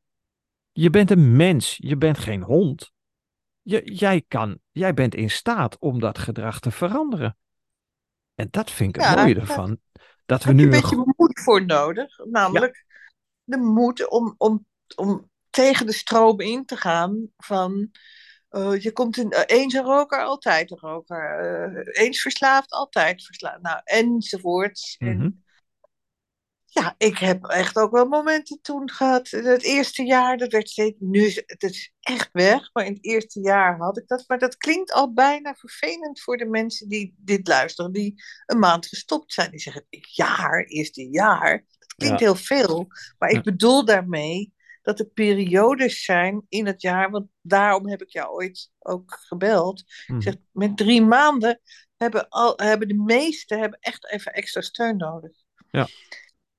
[0.73, 2.91] Je bent een mens, je bent geen hond.
[3.61, 7.37] Je, jij, kan, jij bent in staat om dat gedrag te veranderen.
[8.35, 9.79] En dat vind ik het mooie ervan.
[10.25, 12.17] Dat we nu een beetje moed voor nodig.
[12.17, 12.85] Namelijk
[13.43, 17.91] de moed om, om, om tegen de stroom in te gaan van...
[18.51, 21.43] Uh, je komt in, uh, eens een roker, altijd een roker.
[21.75, 23.61] Uh, eens verslaafd, altijd verslaafd.
[23.61, 24.95] Nou, enzovoorts.
[24.99, 25.42] Mm -hmm.
[26.73, 29.29] Ja, ik heb echt ook wel momenten toen gehad.
[29.29, 30.95] Het eerste jaar, dat werd steeds.
[30.99, 34.23] Nu het is echt weg, maar in het eerste jaar had ik dat.
[34.27, 38.85] Maar dat klinkt al bijna vervelend voor de mensen die dit luisteren, die een maand
[38.85, 39.51] gestopt zijn.
[39.51, 41.65] Die zeggen: jaar, eerste jaar.
[41.79, 42.87] Dat klinkt heel veel.
[43.17, 48.09] Maar ik bedoel daarmee dat er periodes zijn in het jaar, want daarom heb ik
[48.09, 49.83] jou ooit ook gebeld.
[50.07, 50.21] Mm.
[50.21, 51.61] zeg, met drie maanden
[51.97, 55.31] hebben, al, hebben de meesten hebben echt even extra steun nodig.
[55.71, 55.87] Ja.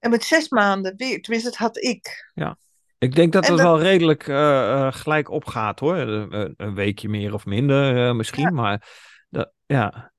[0.05, 2.31] En met zes maanden weer, tenminste, dat had ik.
[2.35, 2.59] Ja.
[2.99, 5.97] Ik denk dat het wel redelijk uh, gelijk opgaat hoor.
[5.97, 8.89] Een, een, weekje meer of minder uh, misschien, maar
[9.31, 10.13] dat, ja.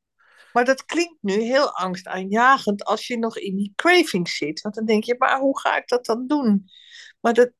[0.53, 4.61] Maar dat klinkt nu heel angstaanjagend als je nog in die craving zit.
[4.61, 6.69] Want dan denk je, maar hoe ga ik dat dan doen?
[7.19, 7.51] Maar dat,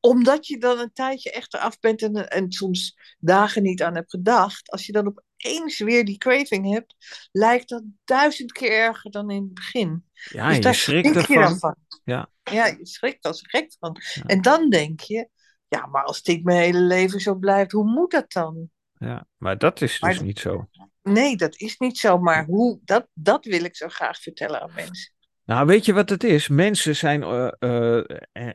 [0.00, 4.10] omdat je dan een tijdje echt eraf bent en, en soms dagen niet aan hebt
[4.10, 6.94] gedacht, als je dan opeens weer die craving hebt,
[7.32, 10.04] lijkt dat duizend keer erger dan in het begin.
[10.12, 11.58] Ja, dus je daar schrikt ervan.
[11.58, 11.76] Van.
[12.04, 12.30] Ja.
[12.42, 13.96] ja, je schrikt als gek van.
[14.26, 15.28] En dan denk je,
[15.68, 18.70] ja, maar als dit mijn hele leven zo blijft, hoe moet dat dan?
[18.98, 20.68] Ja, maar dat is dus niet zo.
[21.02, 22.18] Nee, dat is niet zo.
[22.18, 25.12] Maar hoe, dat, dat wil ik zo graag vertellen aan mensen.
[25.44, 26.48] Nou, weet je wat het is?
[26.48, 28.04] Mensen zijn, uh, uh,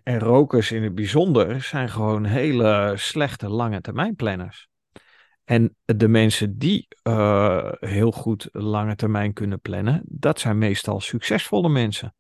[0.04, 4.70] en, rokers in het bijzonder, zijn gewoon hele slechte lange termijn planners.
[5.50, 11.70] En de mensen die uh, heel goed lange termijn kunnen plannen, dat zijn meestal succesvolle
[11.70, 12.16] mensen.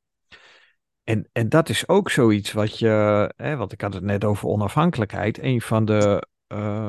[1.03, 4.47] En, en dat is ook zoiets wat je, hè, want ik had het net over
[4.47, 5.43] onafhankelijkheid.
[5.43, 6.27] Een van de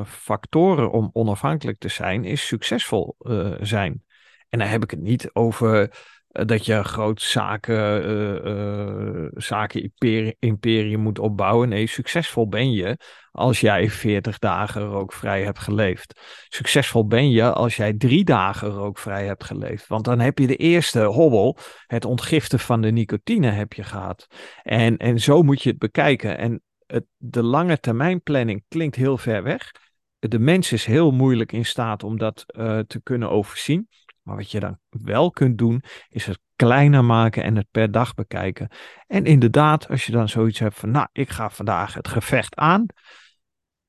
[0.06, 3.16] factoren om onafhankelijk te zijn is succesvol
[3.60, 4.04] zijn.
[4.48, 5.88] En dan heb ik het niet over eh,
[6.32, 8.08] dat je groot zaken,
[8.48, 9.92] uh, zaken
[10.38, 11.68] imperium moet opbouwen.
[11.68, 12.98] Nee, succesvol ben je
[13.32, 16.20] als jij 40 dagen rookvrij hebt geleefd.
[16.48, 19.86] Succesvol ben je als jij drie dagen rookvrij hebt geleefd.
[19.86, 24.26] Want dan heb je de eerste hobbel, het ontgiften van de nicotine, heb je gehad.
[24.62, 26.38] En, en zo moet je het bekijken.
[26.38, 29.70] En het, de lange termijn planning klinkt heel ver weg.
[30.18, 32.44] De mens is heel moeilijk in staat om dat
[32.86, 33.88] te kunnen overzien.
[34.22, 38.14] Maar wat je dan wel kunt doen, is het kleiner maken en het per dag
[38.14, 38.68] bekijken.
[39.06, 42.86] En inderdaad, als je dan zoiets hebt van, nou, ik ga vandaag het gevecht aan.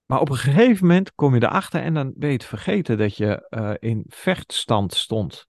[0.05, 3.17] Maar op een gegeven moment kom je erachter en dan ben je het vergeten dat
[3.17, 5.47] je uh, in vechtstand stond.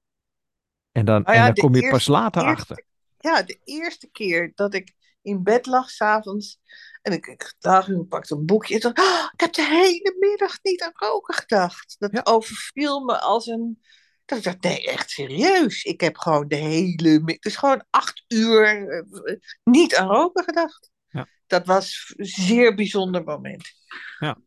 [0.92, 2.84] En dan, Nou ja, en dan kom je eerste- pas later eerste- achter.
[3.18, 4.92] Ja, de eerste keer dat ik
[5.22, 6.58] in bed lag s'avonds.
[7.02, 8.74] En ik, ik dacht, ik pakte een boekje.
[8.74, 11.96] En dacht, "Ah, ik heb de hele middag niet aan roken gedacht.
[11.98, 12.20] Dat Ja.
[12.24, 13.82] overviel me als een.
[14.24, 15.82] Dat ik dacht, nee, echt serieus.
[15.82, 17.38] Ik heb gewoon de hele.
[17.40, 20.90] Dus gewoon acht uur eh, niet aan roken gedacht.
[21.08, 21.28] Ja.
[21.46, 23.72] Dat was een zeer bijzonder moment.
[24.18, 24.38] Ja,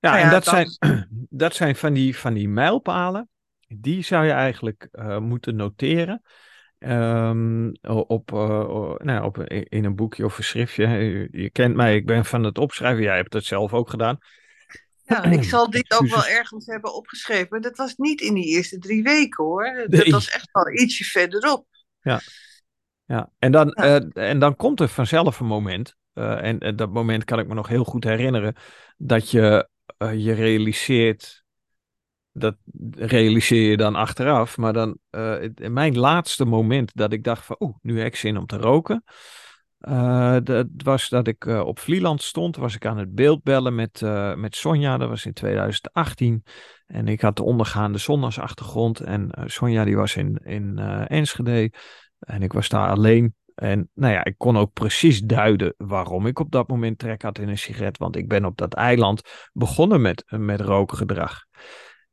[0.00, 0.76] Nou en ja, dat, zijn,
[1.30, 3.28] dat zijn van die, van die mijlpalen.
[3.66, 6.22] Die zou je eigenlijk eh, moeten noteren.
[6.78, 7.70] Ehm,
[8.06, 10.86] op, eh, nou, op, in een boekje of een schriftje.
[10.86, 13.02] Je, je kent mij, ik ben van het opschrijven.
[13.02, 14.18] Jij hebt het zelf ook gedaan.
[15.08, 17.46] Ja, ik zal dit ook wel ergens hebben opgeschreven.
[17.50, 19.74] Maar dat was niet in die eerste drie weken hoor.
[19.88, 20.12] Dat Nee.
[20.12, 21.66] was echt wel ietsje verderop.
[23.06, 24.00] Ja, en dan, Ja.
[24.14, 25.96] eh, en dan komt er vanzelf een moment.
[26.12, 28.54] eh, en, en dat moment kan ik me nog heel goed herinneren.
[28.96, 29.68] Dat je
[29.98, 31.44] eh, je realiseert.
[32.32, 32.56] Dat
[32.90, 34.56] realiseer je dan achteraf.
[34.56, 34.98] Maar dan,
[35.56, 39.04] mijn laatste moment dat ik dacht van, oeh, nu heb ik zin om te roken.
[39.78, 42.56] Eh, dat was dat ik eh, op Vlieland stond.
[42.56, 44.96] Was ik aan het beeldbellen met, eh, met Sonja.
[44.96, 46.44] Dat was in 2018.
[46.86, 49.00] En ik had de ondergaande zon als achtergrond.
[49.00, 51.72] En Sonja die was in, in Enschede.
[52.18, 53.34] En ik was daar alleen.
[53.54, 57.38] En nou ja, ik kon ook precies duiden waarom ik op dat moment trek had
[57.38, 57.98] in een sigaret.
[57.98, 61.44] Want ik ben op dat eiland begonnen met, met rookgedrag.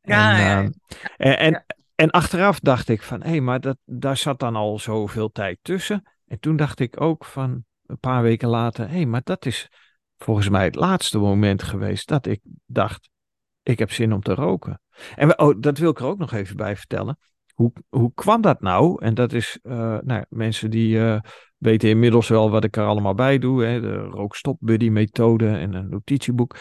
[0.01, 0.69] Ja, en, ja, ja.
[1.17, 4.79] eh, en, en, en achteraf dacht ik van, hé, maar dat, daar zat dan al
[4.79, 6.03] zoveel tijd tussen.
[6.35, 9.69] En toen dacht ik ook van, een paar weken later, hé, maar dat is
[10.17, 13.09] volgens mij het laatste moment geweest dat ik dacht,
[13.63, 14.81] ik heb zin om te roken.
[15.15, 17.17] En oh, dat wil ik er ook nog even bij vertellen.
[17.53, 19.03] Hoe, hoe kwam dat nou?
[19.03, 21.19] En dat is, eh, nou, mensen die eh,
[21.57, 23.63] weten inmiddels wel wat ik er allemaal bij doe.
[23.63, 23.81] Hè?
[23.81, 26.55] De rookstop buddy methode en een notitieboek.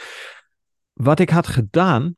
[0.93, 2.17] Wat ik had gedaan,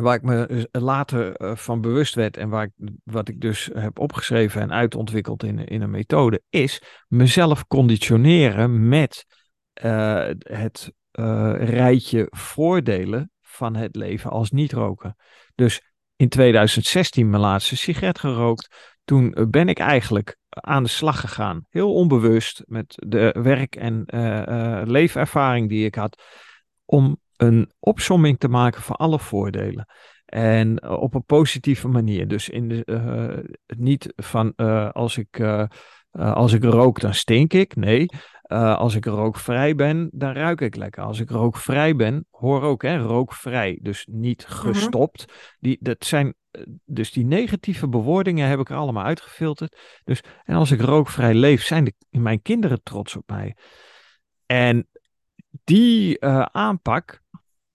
[0.00, 3.70] waar ik me eh, later eh, van bewust werd en waar ik, wat ik dus
[3.72, 9.26] heb opgeschreven en uitontwikkeld in, in een methode, is mezelf conditioneren met
[9.72, 10.92] eh, het
[11.58, 15.16] rijtje voordelen van het leven als niet-roken.
[15.54, 15.82] Dus
[16.16, 18.96] in 2016 mijn laatste sigaret gerookt.
[19.04, 21.66] Toen ben ik eigenlijk aan de slag gegaan.
[21.70, 26.22] Heel onbewust met de werk- en eh, leefervaring die ik had.
[26.84, 29.86] Om een opsomming te maken van alle voordelen.
[30.28, 32.28] En eh, op een positieve manier.
[32.28, 35.40] Dus in de, eh, niet van eh, als, ik,
[36.10, 37.76] als ik rook, dan stink ik.
[37.76, 38.06] Nee.
[38.48, 41.02] Als ik rookvrij ben, dan ruik ik lekker.
[41.02, 43.78] Als ik rookvrij ben, hoor ook, hè, rookvrij.
[43.82, 45.24] Dus niet gestopt.
[45.58, 46.34] die, dat zijn,
[46.84, 50.00] dus die negatieve bewoordingen heb ik er allemaal uitgefilterd.
[50.04, 53.56] Dus, en als ik rookvrij leef, zijn de, mijn kinderen trots op mij.
[54.46, 54.88] En
[55.64, 57.22] die aanpak,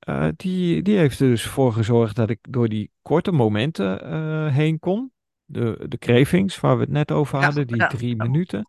[0.04, 4.54] eh, die, die heeft er dus voor gezorgd dat ik door die korte momenten eh,
[4.54, 5.12] heen kon.
[5.46, 8.24] De, de cravings, waar we het net over Ja, hadden, die ja, drie ja.
[8.24, 8.68] minuten.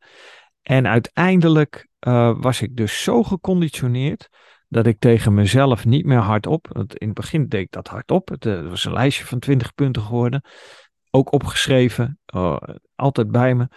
[0.63, 4.29] En uiteindelijk eh, was ik dus zo geconditioneerd
[4.69, 6.69] dat ik tegen mezelf niet meer hardop.
[6.73, 8.29] Want in het begin deed ik dat hardop.
[8.29, 10.45] Het was een lijstje van 20 punten geworden.
[11.11, 12.57] Ook opgeschreven, eh,
[12.95, 13.69] altijd bij me.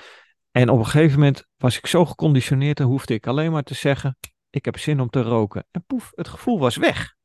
[0.52, 3.74] En op een gegeven moment was ik zo geconditioneerd, dan hoefde ik alleen maar te
[3.74, 4.18] zeggen:
[4.50, 5.68] Ik heb zin om te roken.
[5.72, 7.16] En poef, het gevoel was weg.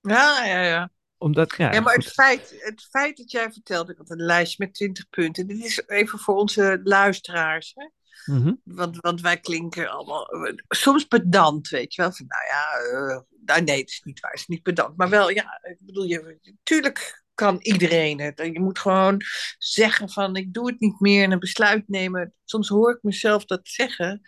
[0.00, 0.90] Ja, ja, ja.
[1.18, 2.04] Omdat, ja, Ja, maar goed.
[2.04, 5.46] het feit, het feit dat jij vertelt, ik had een lijstje met 20 punten.
[5.46, 7.72] Dit is even voor onze luisteraars.
[7.74, 7.88] Hè?
[8.34, 8.54] Mhm.
[8.64, 10.28] Want, want wij klinken allemaal
[10.68, 12.12] soms pedant, weet je wel.
[12.12, 14.96] Van, nou ja, nou, nee, het is niet waar, het is niet pedant.
[14.96, 18.38] Maar wel, ja, ik bedoel, je, natuurlijk kan iedereen het.
[18.38, 19.20] Je moet gewoon
[19.58, 22.34] zeggen van, ik doe het niet meer en een besluit nemen.
[22.44, 24.20] Soms hoor ik mezelf dat zeggen.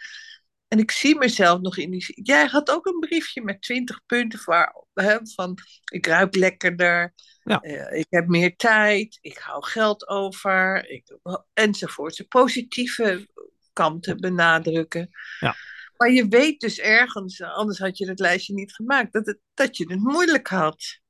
[0.73, 2.21] En ik zie mezelf nog in die...
[2.23, 5.59] Jij had ook een briefje met 20 punten voor, hè, van,
[5.93, 7.15] ik ruik lekkerder.
[7.43, 7.61] Ja.
[7.61, 11.19] eh, ik heb meer tijd, ik hou geld over, ik,
[11.53, 12.17] enzovoort.
[12.17, 13.29] De positieve
[13.73, 15.11] kanten benadrukken.
[15.41, 15.55] Ja.
[15.97, 19.77] Maar je weet dus ergens, anders had je het lijstje niet gemaakt, dat, het, dat
[19.77, 21.01] je het moeilijk had.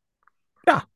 [0.62, 0.88] Ja.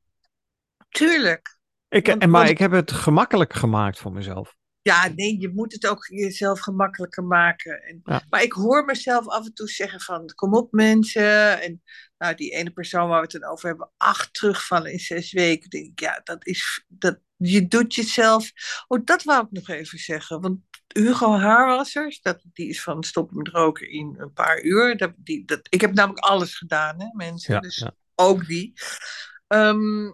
[0.88, 1.58] Tuurlijk.
[1.88, 4.55] Ik, Want- en, maar want- ik heb het gemakkelijk gemaakt voor mezelf.
[4.86, 7.82] Ja, nee, je moet het ook jezelf gemakkelijker maken.
[7.82, 8.22] En, Ja.
[8.30, 11.62] Maar ik hoor mezelf af en toe zeggen van, kom op mensen.
[11.62, 11.82] En
[12.18, 15.70] nou, die ene persoon waar we het dan over hebben, acht terugvallen in zes weken.
[15.70, 18.52] denk ik, ja, dat is, dat, je doet jezelf...
[18.86, 20.40] Oh, dat wou ik nog even zeggen.
[20.40, 24.96] Want Hugo Haarwassers, dat, die is van stoppen met roken in een paar uur.
[24.96, 27.54] Dat, die, dat, ik heb namelijk alles gedaan, hè mensen.
[27.54, 27.94] Ja, dus ja.
[28.14, 28.72] ook die.
[29.46, 30.12] Ehm,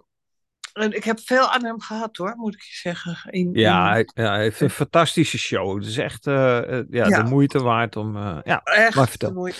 [0.73, 3.31] En ik heb veel aan hem gehad hoor, moet ik je zeggen.
[3.31, 5.77] In, Ja, in- hij, ja, hij heeft een fantastische show.
[5.77, 7.23] Het is echt eh, eh, ja, Ja.
[7.23, 8.15] de moeite waard om...
[8.15, 9.51] eh, ja, echt maar vertel.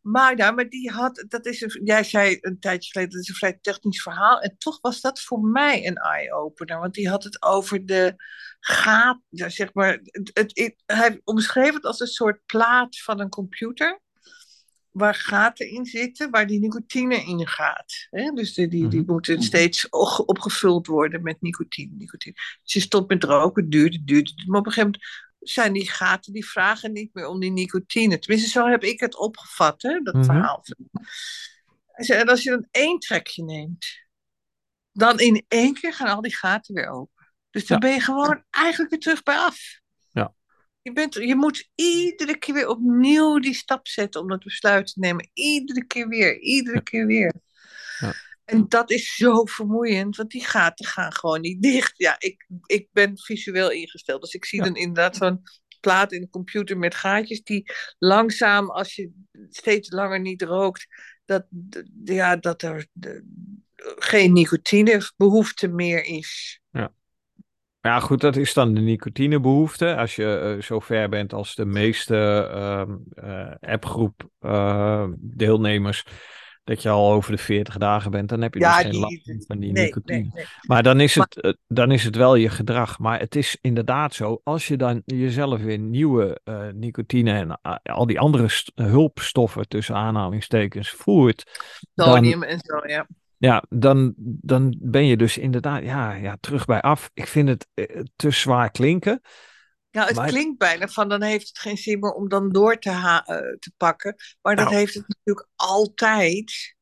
[0.00, 3.28] Maar, ja, maar die had, dat is een, jij zei een tijdje geleden, dat is
[3.28, 4.40] een vrij technisch verhaal.
[4.40, 6.78] En toch was dat voor mij een eye-opener.
[6.80, 8.14] Want die had het over de
[8.60, 9.98] gaat, ja, zeg maar,
[10.32, 14.00] het- hij omschreef het als een soort plaat van een computer.
[14.96, 18.06] Waar gaten in zitten, waar die nicotine in gaat.
[18.10, 18.30] Hè?
[18.30, 19.12] Dus die, die, die Mhm.
[19.12, 21.94] moeten steeds o- opgevuld worden met nicotine.
[21.96, 22.34] nicotine.
[22.62, 24.32] Dus je stopt met roken, duurde, duurde.
[24.46, 28.18] Maar op een gegeven moment zijn die gaten die vragen niet meer om die nicotine.
[28.18, 30.24] Tenminste, zo heb ik het opgevat, hè, dat Mhm.
[30.24, 30.64] verhaal.
[31.92, 33.86] En als je dan één trekje neemt,
[34.92, 37.32] dan in één keer gaan al die gaten weer open.
[37.50, 37.86] Dus dan Ja.
[37.86, 39.80] ben je gewoon eigenlijk weer terug bij af.
[40.86, 44.98] Je, bent, je moet iedere keer weer opnieuw die stap zetten om dat besluit te
[45.00, 45.30] nemen.
[45.32, 46.82] Iedere keer weer, iedere Ja.
[46.82, 47.34] keer weer.
[47.98, 48.14] Ja.
[48.44, 51.92] En dat is zo vermoeiend, want die gaten gaan gewoon niet dicht.
[51.96, 54.64] Ja, ik, ik ben visueel ingesteld, dus ik zie Ja.
[54.64, 55.42] dan inderdaad zo'n
[55.80, 59.10] plaat in de computer met gaatjes die langzaam, als je
[59.50, 60.86] steeds langer niet rookt,
[61.24, 61.46] dat,
[62.04, 63.24] ja, dat er de-
[63.98, 66.60] geen nicotinebehoefte meer is.
[66.70, 66.94] Ja,
[68.00, 69.96] goed, dat is dan de nicotinebehoefte.
[69.96, 76.04] Als je eh, zo ver bent als de meeste ehm, eh, appgroep eh, deelnemers,
[76.64, 79.44] dat je al over de 40 dagen bent, dan heb je Ja, dus geen last
[79.46, 80.18] van die Nee, nicotine.
[80.18, 80.44] nee, nee.
[80.62, 82.98] Maar dan is, het, eh, dan is het wel je gedrag.
[82.98, 88.06] Maar het is inderdaad zo, als je dan jezelf weer nieuwe eh, nicotine en al
[88.06, 91.60] die andere st- hulpstoffen tussen aanhalingstekens voert,
[91.94, 93.06] dan, en zo, ja.
[93.38, 97.10] Ja, dan, dan ben je dus inderdaad ja, ja, terug bij af.
[97.14, 99.20] Ik vind het eh, te zwaar klinken.
[99.90, 102.78] Nou, het Maar- klinkt bijna van dan heeft het geen zin meer om dan door
[102.78, 103.24] te, eh,
[103.58, 104.14] te pakken.
[104.42, 104.76] Maar dat Nou.
[104.76, 106.74] heeft het natuurlijk altijd.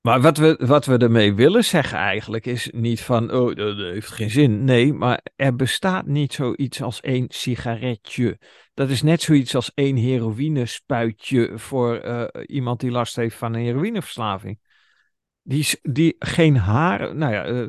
[0.00, 4.10] Maar wat we, wat we ermee willen zeggen eigenlijk is niet van, oh, dat heeft
[4.10, 4.64] geen zin.
[4.64, 8.38] Nee, maar er bestaat niet zoiets als één sigaretje.
[8.74, 13.62] Dat is net zoiets als één heroïnespuitje voor eh, iemand die last heeft van een
[13.64, 14.58] heroïneverslaving.
[15.46, 17.66] Die, die geen haar, nou ja, eh,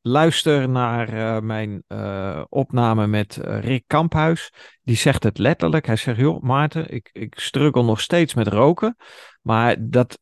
[0.00, 4.52] luister naar eh, mijn eh, opname met Rick Kamphuis.
[4.82, 5.86] Die zegt het letterlijk.
[5.86, 8.96] Hij zegt, joh Maarten, ik, ik struggle nog steeds met roken.
[9.42, 10.18] Maar dat,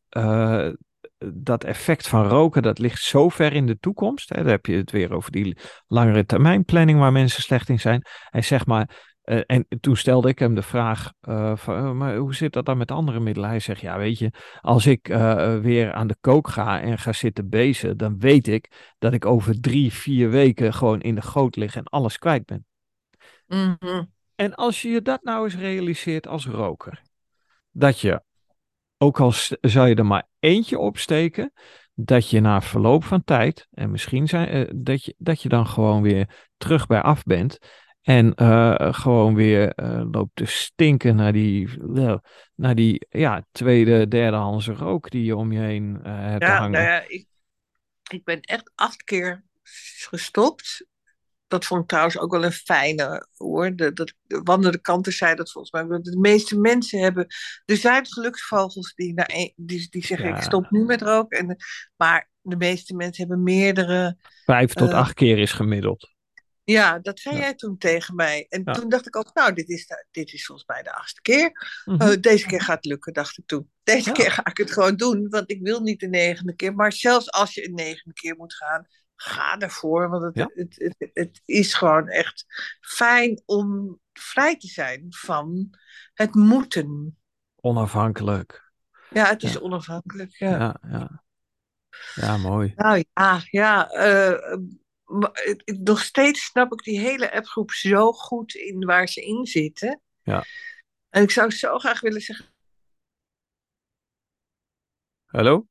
[1.35, 4.29] dat effect van roken, dat ligt zo ver in de toekomst.
[4.29, 4.43] Hè.
[4.43, 8.07] Dan heb je het weer over die langere termijn planning waar mensen slecht in zijn.
[8.31, 12.17] Hij zegt maar, eh, en toen stelde ik hem de vraag, eh, van, eh, maar
[12.17, 13.49] hoe zit dat dan met andere middelen?
[13.49, 15.07] Hij zegt, ja weet je, als ik
[15.63, 19.61] weer aan de kook ga en ga zitten bezen, dan weet ik dat ik over
[19.61, 22.67] drie, vier weken gewoon in de goot lig en alles kwijt ben.
[23.47, 24.05] Mhm.
[24.35, 27.03] En als je je dat nou eens realiseert als roker,
[27.71, 28.23] dat je,
[28.99, 31.53] ook al zou je er maar eentje opsteken,
[31.95, 36.03] dat je na verloop van tijd, en misschien zijn, dat, je, dat je dan gewoon
[36.03, 37.59] weer terug bij af bent.
[38.05, 42.21] En eh, gewoon weer eh, loopt te stinken naar die, wel,
[42.55, 46.71] naar die ja, tweede, derdehandse rook die je om je heen eh, hebt Ja, hangen.
[46.71, 47.27] nou ja, ik,
[48.11, 49.45] ik ben echt acht keer
[50.09, 50.87] gestopt.
[51.47, 53.77] Dat vond ik trouwens ook wel een fijne hoor.
[53.77, 55.99] De, dat, de wandelende kanten zei dat volgens mij.
[56.01, 57.27] De meeste mensen hebben.
[57.65, 60.37] Er zijn geluksvogels die, na een- die, die zeggen: Ja.
[60.37, 61.39] Ik stop nu met roken.
[61.39, 61.57] En,
[61.97, 64.17] maar de meeste mensen hebben meerdere.
[64.45, 66.14] Vijf tot acht keer is gemiddeld.
[66.65, 67.41] Ja, dat zei Ja.
[67.41, 68.47] jij toen tegen mij.
[68.49, 68.73] En Ja.
[68.73, 71.81] toen dacht ik ook: Nou, dit is, de- dit is volgens mij de achtste keer.
[71.85, 72.01] Mhm.
[72.01, 73.71] Eh, deze keer gaat het lukken, dacht ik toen.
[73.83, 74.13] Deze Ja.
[74.15, 76.75] keer ga ik het gewoon doen, want ik wil niet de negende keer.
[76.75, 80.09] Maar zelfs als je een negende keer moet gaan, ga ervoor.
[80.11, 82.45] Want het, het, het, het is gewoon echt
[82.81, 85.71] fijn om vrij te zijn van
[86.15, 87.19] het moeten.
[87.61, 88.73] Onafhankelijk.
[89.11, 90.37] Ja, het is onafhankelijk.
[90.37, 90.51] Ja.
[90.59, 91.23] Ja, ja.
[92.15, 92.73] ja mooi.
[92.77, 93.91] Nou ja, ja.
[93.91, 94.57] eh,
[95.65, 100.01] nog steeds snap ik die hele appgroep zo goed in waar ze in zitten.
[100.23, 100.45] Ja.
[101.09, 102.55] En ik zou zo graag willen zeggen.
[105.25, 105.67] Hallo?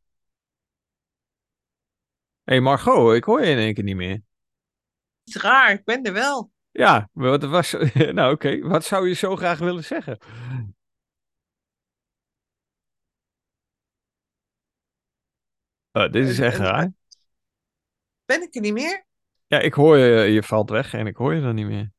[2.43, 4.21] Hé hey Margot, ik hoor je in één keer niet meer.
[5.23, 6.51] Het is raar, ik ben er wel.
[6.71, 7.71] Ja, wat was.
[8.17, 8.59] Nou, oké.
[8.59, 10.17] Wat zou je zo graag willen zeggen?
[15.91, 16.93] Oh, dit is echt raar.
[18.25, 19.05] Ben ik er niet meer?
[19.53, 21.91] Ja, ik hoor je, je valt weg en ik hoor je dan niet meer.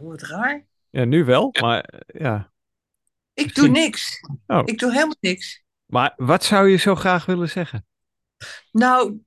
[0.00, 0.66] Oh, wat raar.
[0.90, 2.52] Ja, nu wel, maar ja.
[3.34, 4.20] Ik doe niks.
[4.46, 4.62] Oh.
[4.64, 5.64] Ik doe helemaal niks.
[5.84, 7.86] Maar wat zou je zo graag willen zeggen?
[8.70, 9.20] Nou,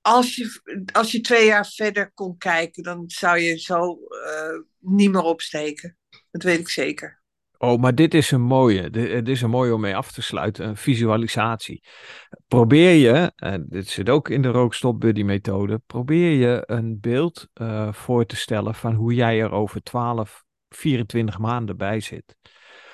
[0.00, 0.60] als je,
[0.92, 5.98] als je twee jaar verder kon kijken, dan zou je zo eh, niet meer opsteken.
[6.30, 7.22] Dat weet ik zeker.
[7.64, 8.90] Oh, maar dit is een mooie.
[8.90, 10.68] Dit, is een mooie om mee af te sluiten.
[10.68, 11.82] Een visualisatie.
[12.48, 17.48] Probeer je, en dit zit ook in de rookstop buddy methode, probeer je een beeld
[17.54, 22.36] uh, voor te stellen van hoe jij er over 12, 24 maanden bij zit.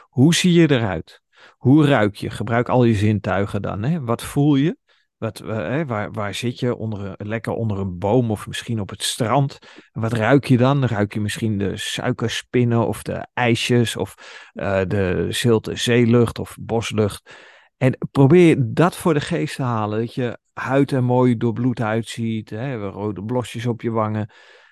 [0.08, 1.22] Hoe zie je eruit?
[1.56, 2.30] Hoe ruik je?
[2.30, 3.82] Gebruik al je zintuigen dan.
[3.82, 4.00] Hè?
[4.00, 4.76] Wat voel je?
[5.20, 6.76] Wat, eh, waar, waar zit je?
[6.76, 9.58] Onder, lekker onder een boom of misschien op het strand.
[9.92, 10.84] wat ruik je dan?
[10.84, 14.14] Ruik je misschien de suikerspinnen of de ijsjes of
[14.54, 17.36] uh, de zilte zeelucht of boslucht.
[17.76, 19.98] En probeer dat voor de geest te halen.
[19.98, 22.50] Dat je huid er mooi doorbloed uitziet.
[22.50, 22.76] Hè?
[22.76, 24.30] Rode blosjes op je wangen.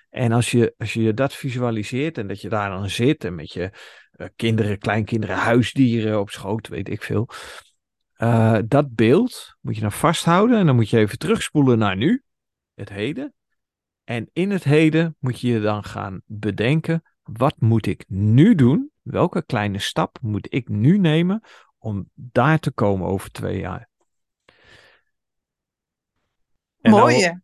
[0.09, 3.53] En als je, als je dat visualiseert en dat je daar dan zit en met
[3.53, 3.71] je
[4.17, 7.29] uh, kinderen, kleinkinderen, huisdieren op schoot, weet ik veel.
[8.21, 12.23] Uh, dat beeld moet je dan vasthouden en dan moet je even terugspoelen naar nu,
[12.73, 13.33] het heden.
[14.03, 18.91] En in het heden moet je je dan gaan bedenken, wat moet ik nu doen?
[19.01, 21.41] Welke kleine stap moet ik nu nemen
[21.77, 23.89] om daar te komen over twee jaar?
[26.81, 27.39] Mooi.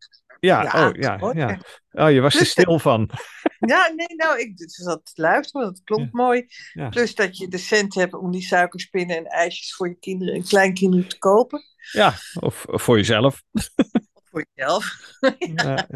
[0.46, 0.88] Ja, ja,
[1.20, 1.60] oh, ja, ja.
[1.92, 3.10] Oh, je was er stil van.
[3.60, 6.46] Ja, nee, nou, ik zat te luisteren, dat klonk mooi.
[6.90, 10.44] Plus dat je de cent hebt om die suikerspinnen en ijsjes voor je kinderen en
[10.44, 11.62] kleinkinderen te kopen.
[11.92, 13.44] Ja, of, voor jezelf.
[13.52, 13.70] Of
[14.24, 14.98] voor jezelf.
[15.56, 15.88] ja.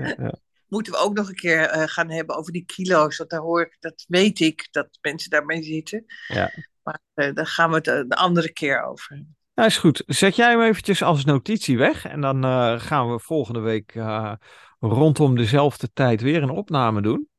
[0.67, 3.17] Moeten we ook nog een keer uh, gaan hebben over die kilo's.
[3.17, 6.05] Want daar hoor ik, dat weet ik, dat mensen daarmee zitten.
[6.27, 6.51] Ja.
[6.83, 9.37] Maar uh, daar gaan we het de andere keer over hebben.
[9.59, 10.03] Nou, is goed.
[10.05, 12.05] Zet jij hem eventjes als notitie weg.
[12.05, 14.33] En dan uh, gaan we volgende week uh,
[14.79, 17.29] rondom dezelfde tijd weer een opname doen.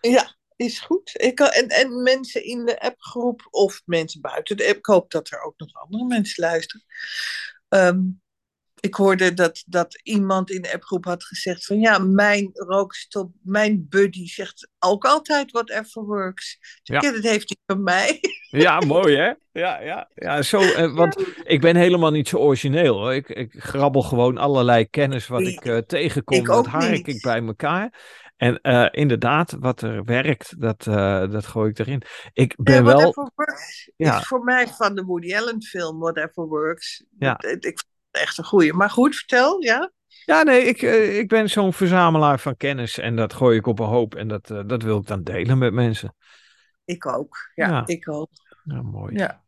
[0.00, 1.10] Ja, is goed.
[1.14, 4.76] Ik en, en mensen in de appgroep of mensen buiten de app.
[4.76, 6.86] Ik hoop dat er ook nog andere mensen luisteren.
[7.68, 8.20] Um,
[8.80, 13.86] ik hoorde dat, dat iemand in de appgroep had gezegd van ja, mijn rookstop, mijn
[13.88, 16.58] buddy zegt ook altijd whatever works.
[16.82, 17.12] Dus ja.
[17.12, 18.20] dat heeft hij van mij.
[18.50, 19.32] Ja, mooi hè?
[19.52, 22.98] Ja, ja, ja zo, eh, want ik ben helemaal niet zo origineel.
[22.98, 23.14] Hoor.
[23.14, 27.42] Ik, ik grabbel gewoon allerlei kennis wat ik uh, tegenkom, ik dat hark ik bij
[27.42, 27.98] elkaar.
[28.36, 32.02] En uh, inderdaad, wat er werkt, dat, uh, dat gooi ik erin.
[32.32, 33.30] Ik ben ja, wel...
[33.34, 34.18] Works ja.
[34.18, 37.04] is voor mij van de Woody Allen film Whatever Works.
[37.18, 37.40] Ja.
[37.58, 38.72] Ik echt een goeie.
[38.72, 39.92] Maar goed, vertel, ja?
[40.24, 43.78] Ja, nee, ik, uh, ik ben zo'n verzamelaar van kennis en dat gooi ik op
[43.78, 46.14] een hoop en dat, uh, dat wil ik dan delen met mensen.
[46.84, 47.82] Ik ook, ja, ja.
[47.86, 48.30] ik ook.
[48.64, 49.16] Ja, mooi.
[49.16, 49.42] Ja.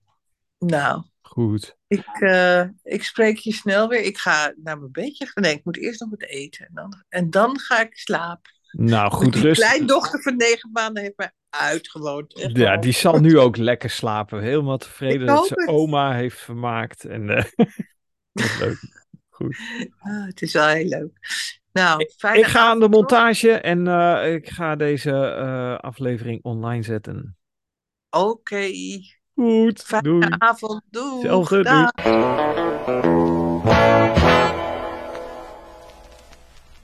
[0.59, 1.03] Nou.
[1.21, 1.77] Goed.
[1.87, 4.05] Ik, uh, ik spreek je snel weer.
[4.05, 5.31] Ik ga naar mijn bedje.
[5.35, 8.51] Nee, ik moet eerst nog wat eten en dan, en dan ga ik slapen.
[8.71, 9.61] Nou, goed rust.
[9.61, 12.51] Mijn kleindochter van negen maanden heeft mij uitgewoond.
[12.53, 14.43] Ja, die zal nu ook lekker slapen.
[14.43, 15.69] Helemaal tevreden dat ze het.
[15.69, 17.05] oma heeft vermaakt.
[17.05, 17.27] En,
[18.33, 18.79] leuk.
[19.31, 19.57] Goed.
[19.99, 21.19] Ah, het is wel heel leuk.
[21.73, 26.83] Nou, ik, ik ga aan de montage en uh, ik ga deze uh, aflevering online
[26.83, 27.37] zetten.
[28.11, 28.27] Oké.
[28.27, 29.03] Okay.
[29.35, 29.83] Goed.
[29.83, 30.27] Fijne doei.
[30.39, 30.83] avond.
[30.91, 31.21] Doei.
[31.21, 33.42] Zelfde, doei.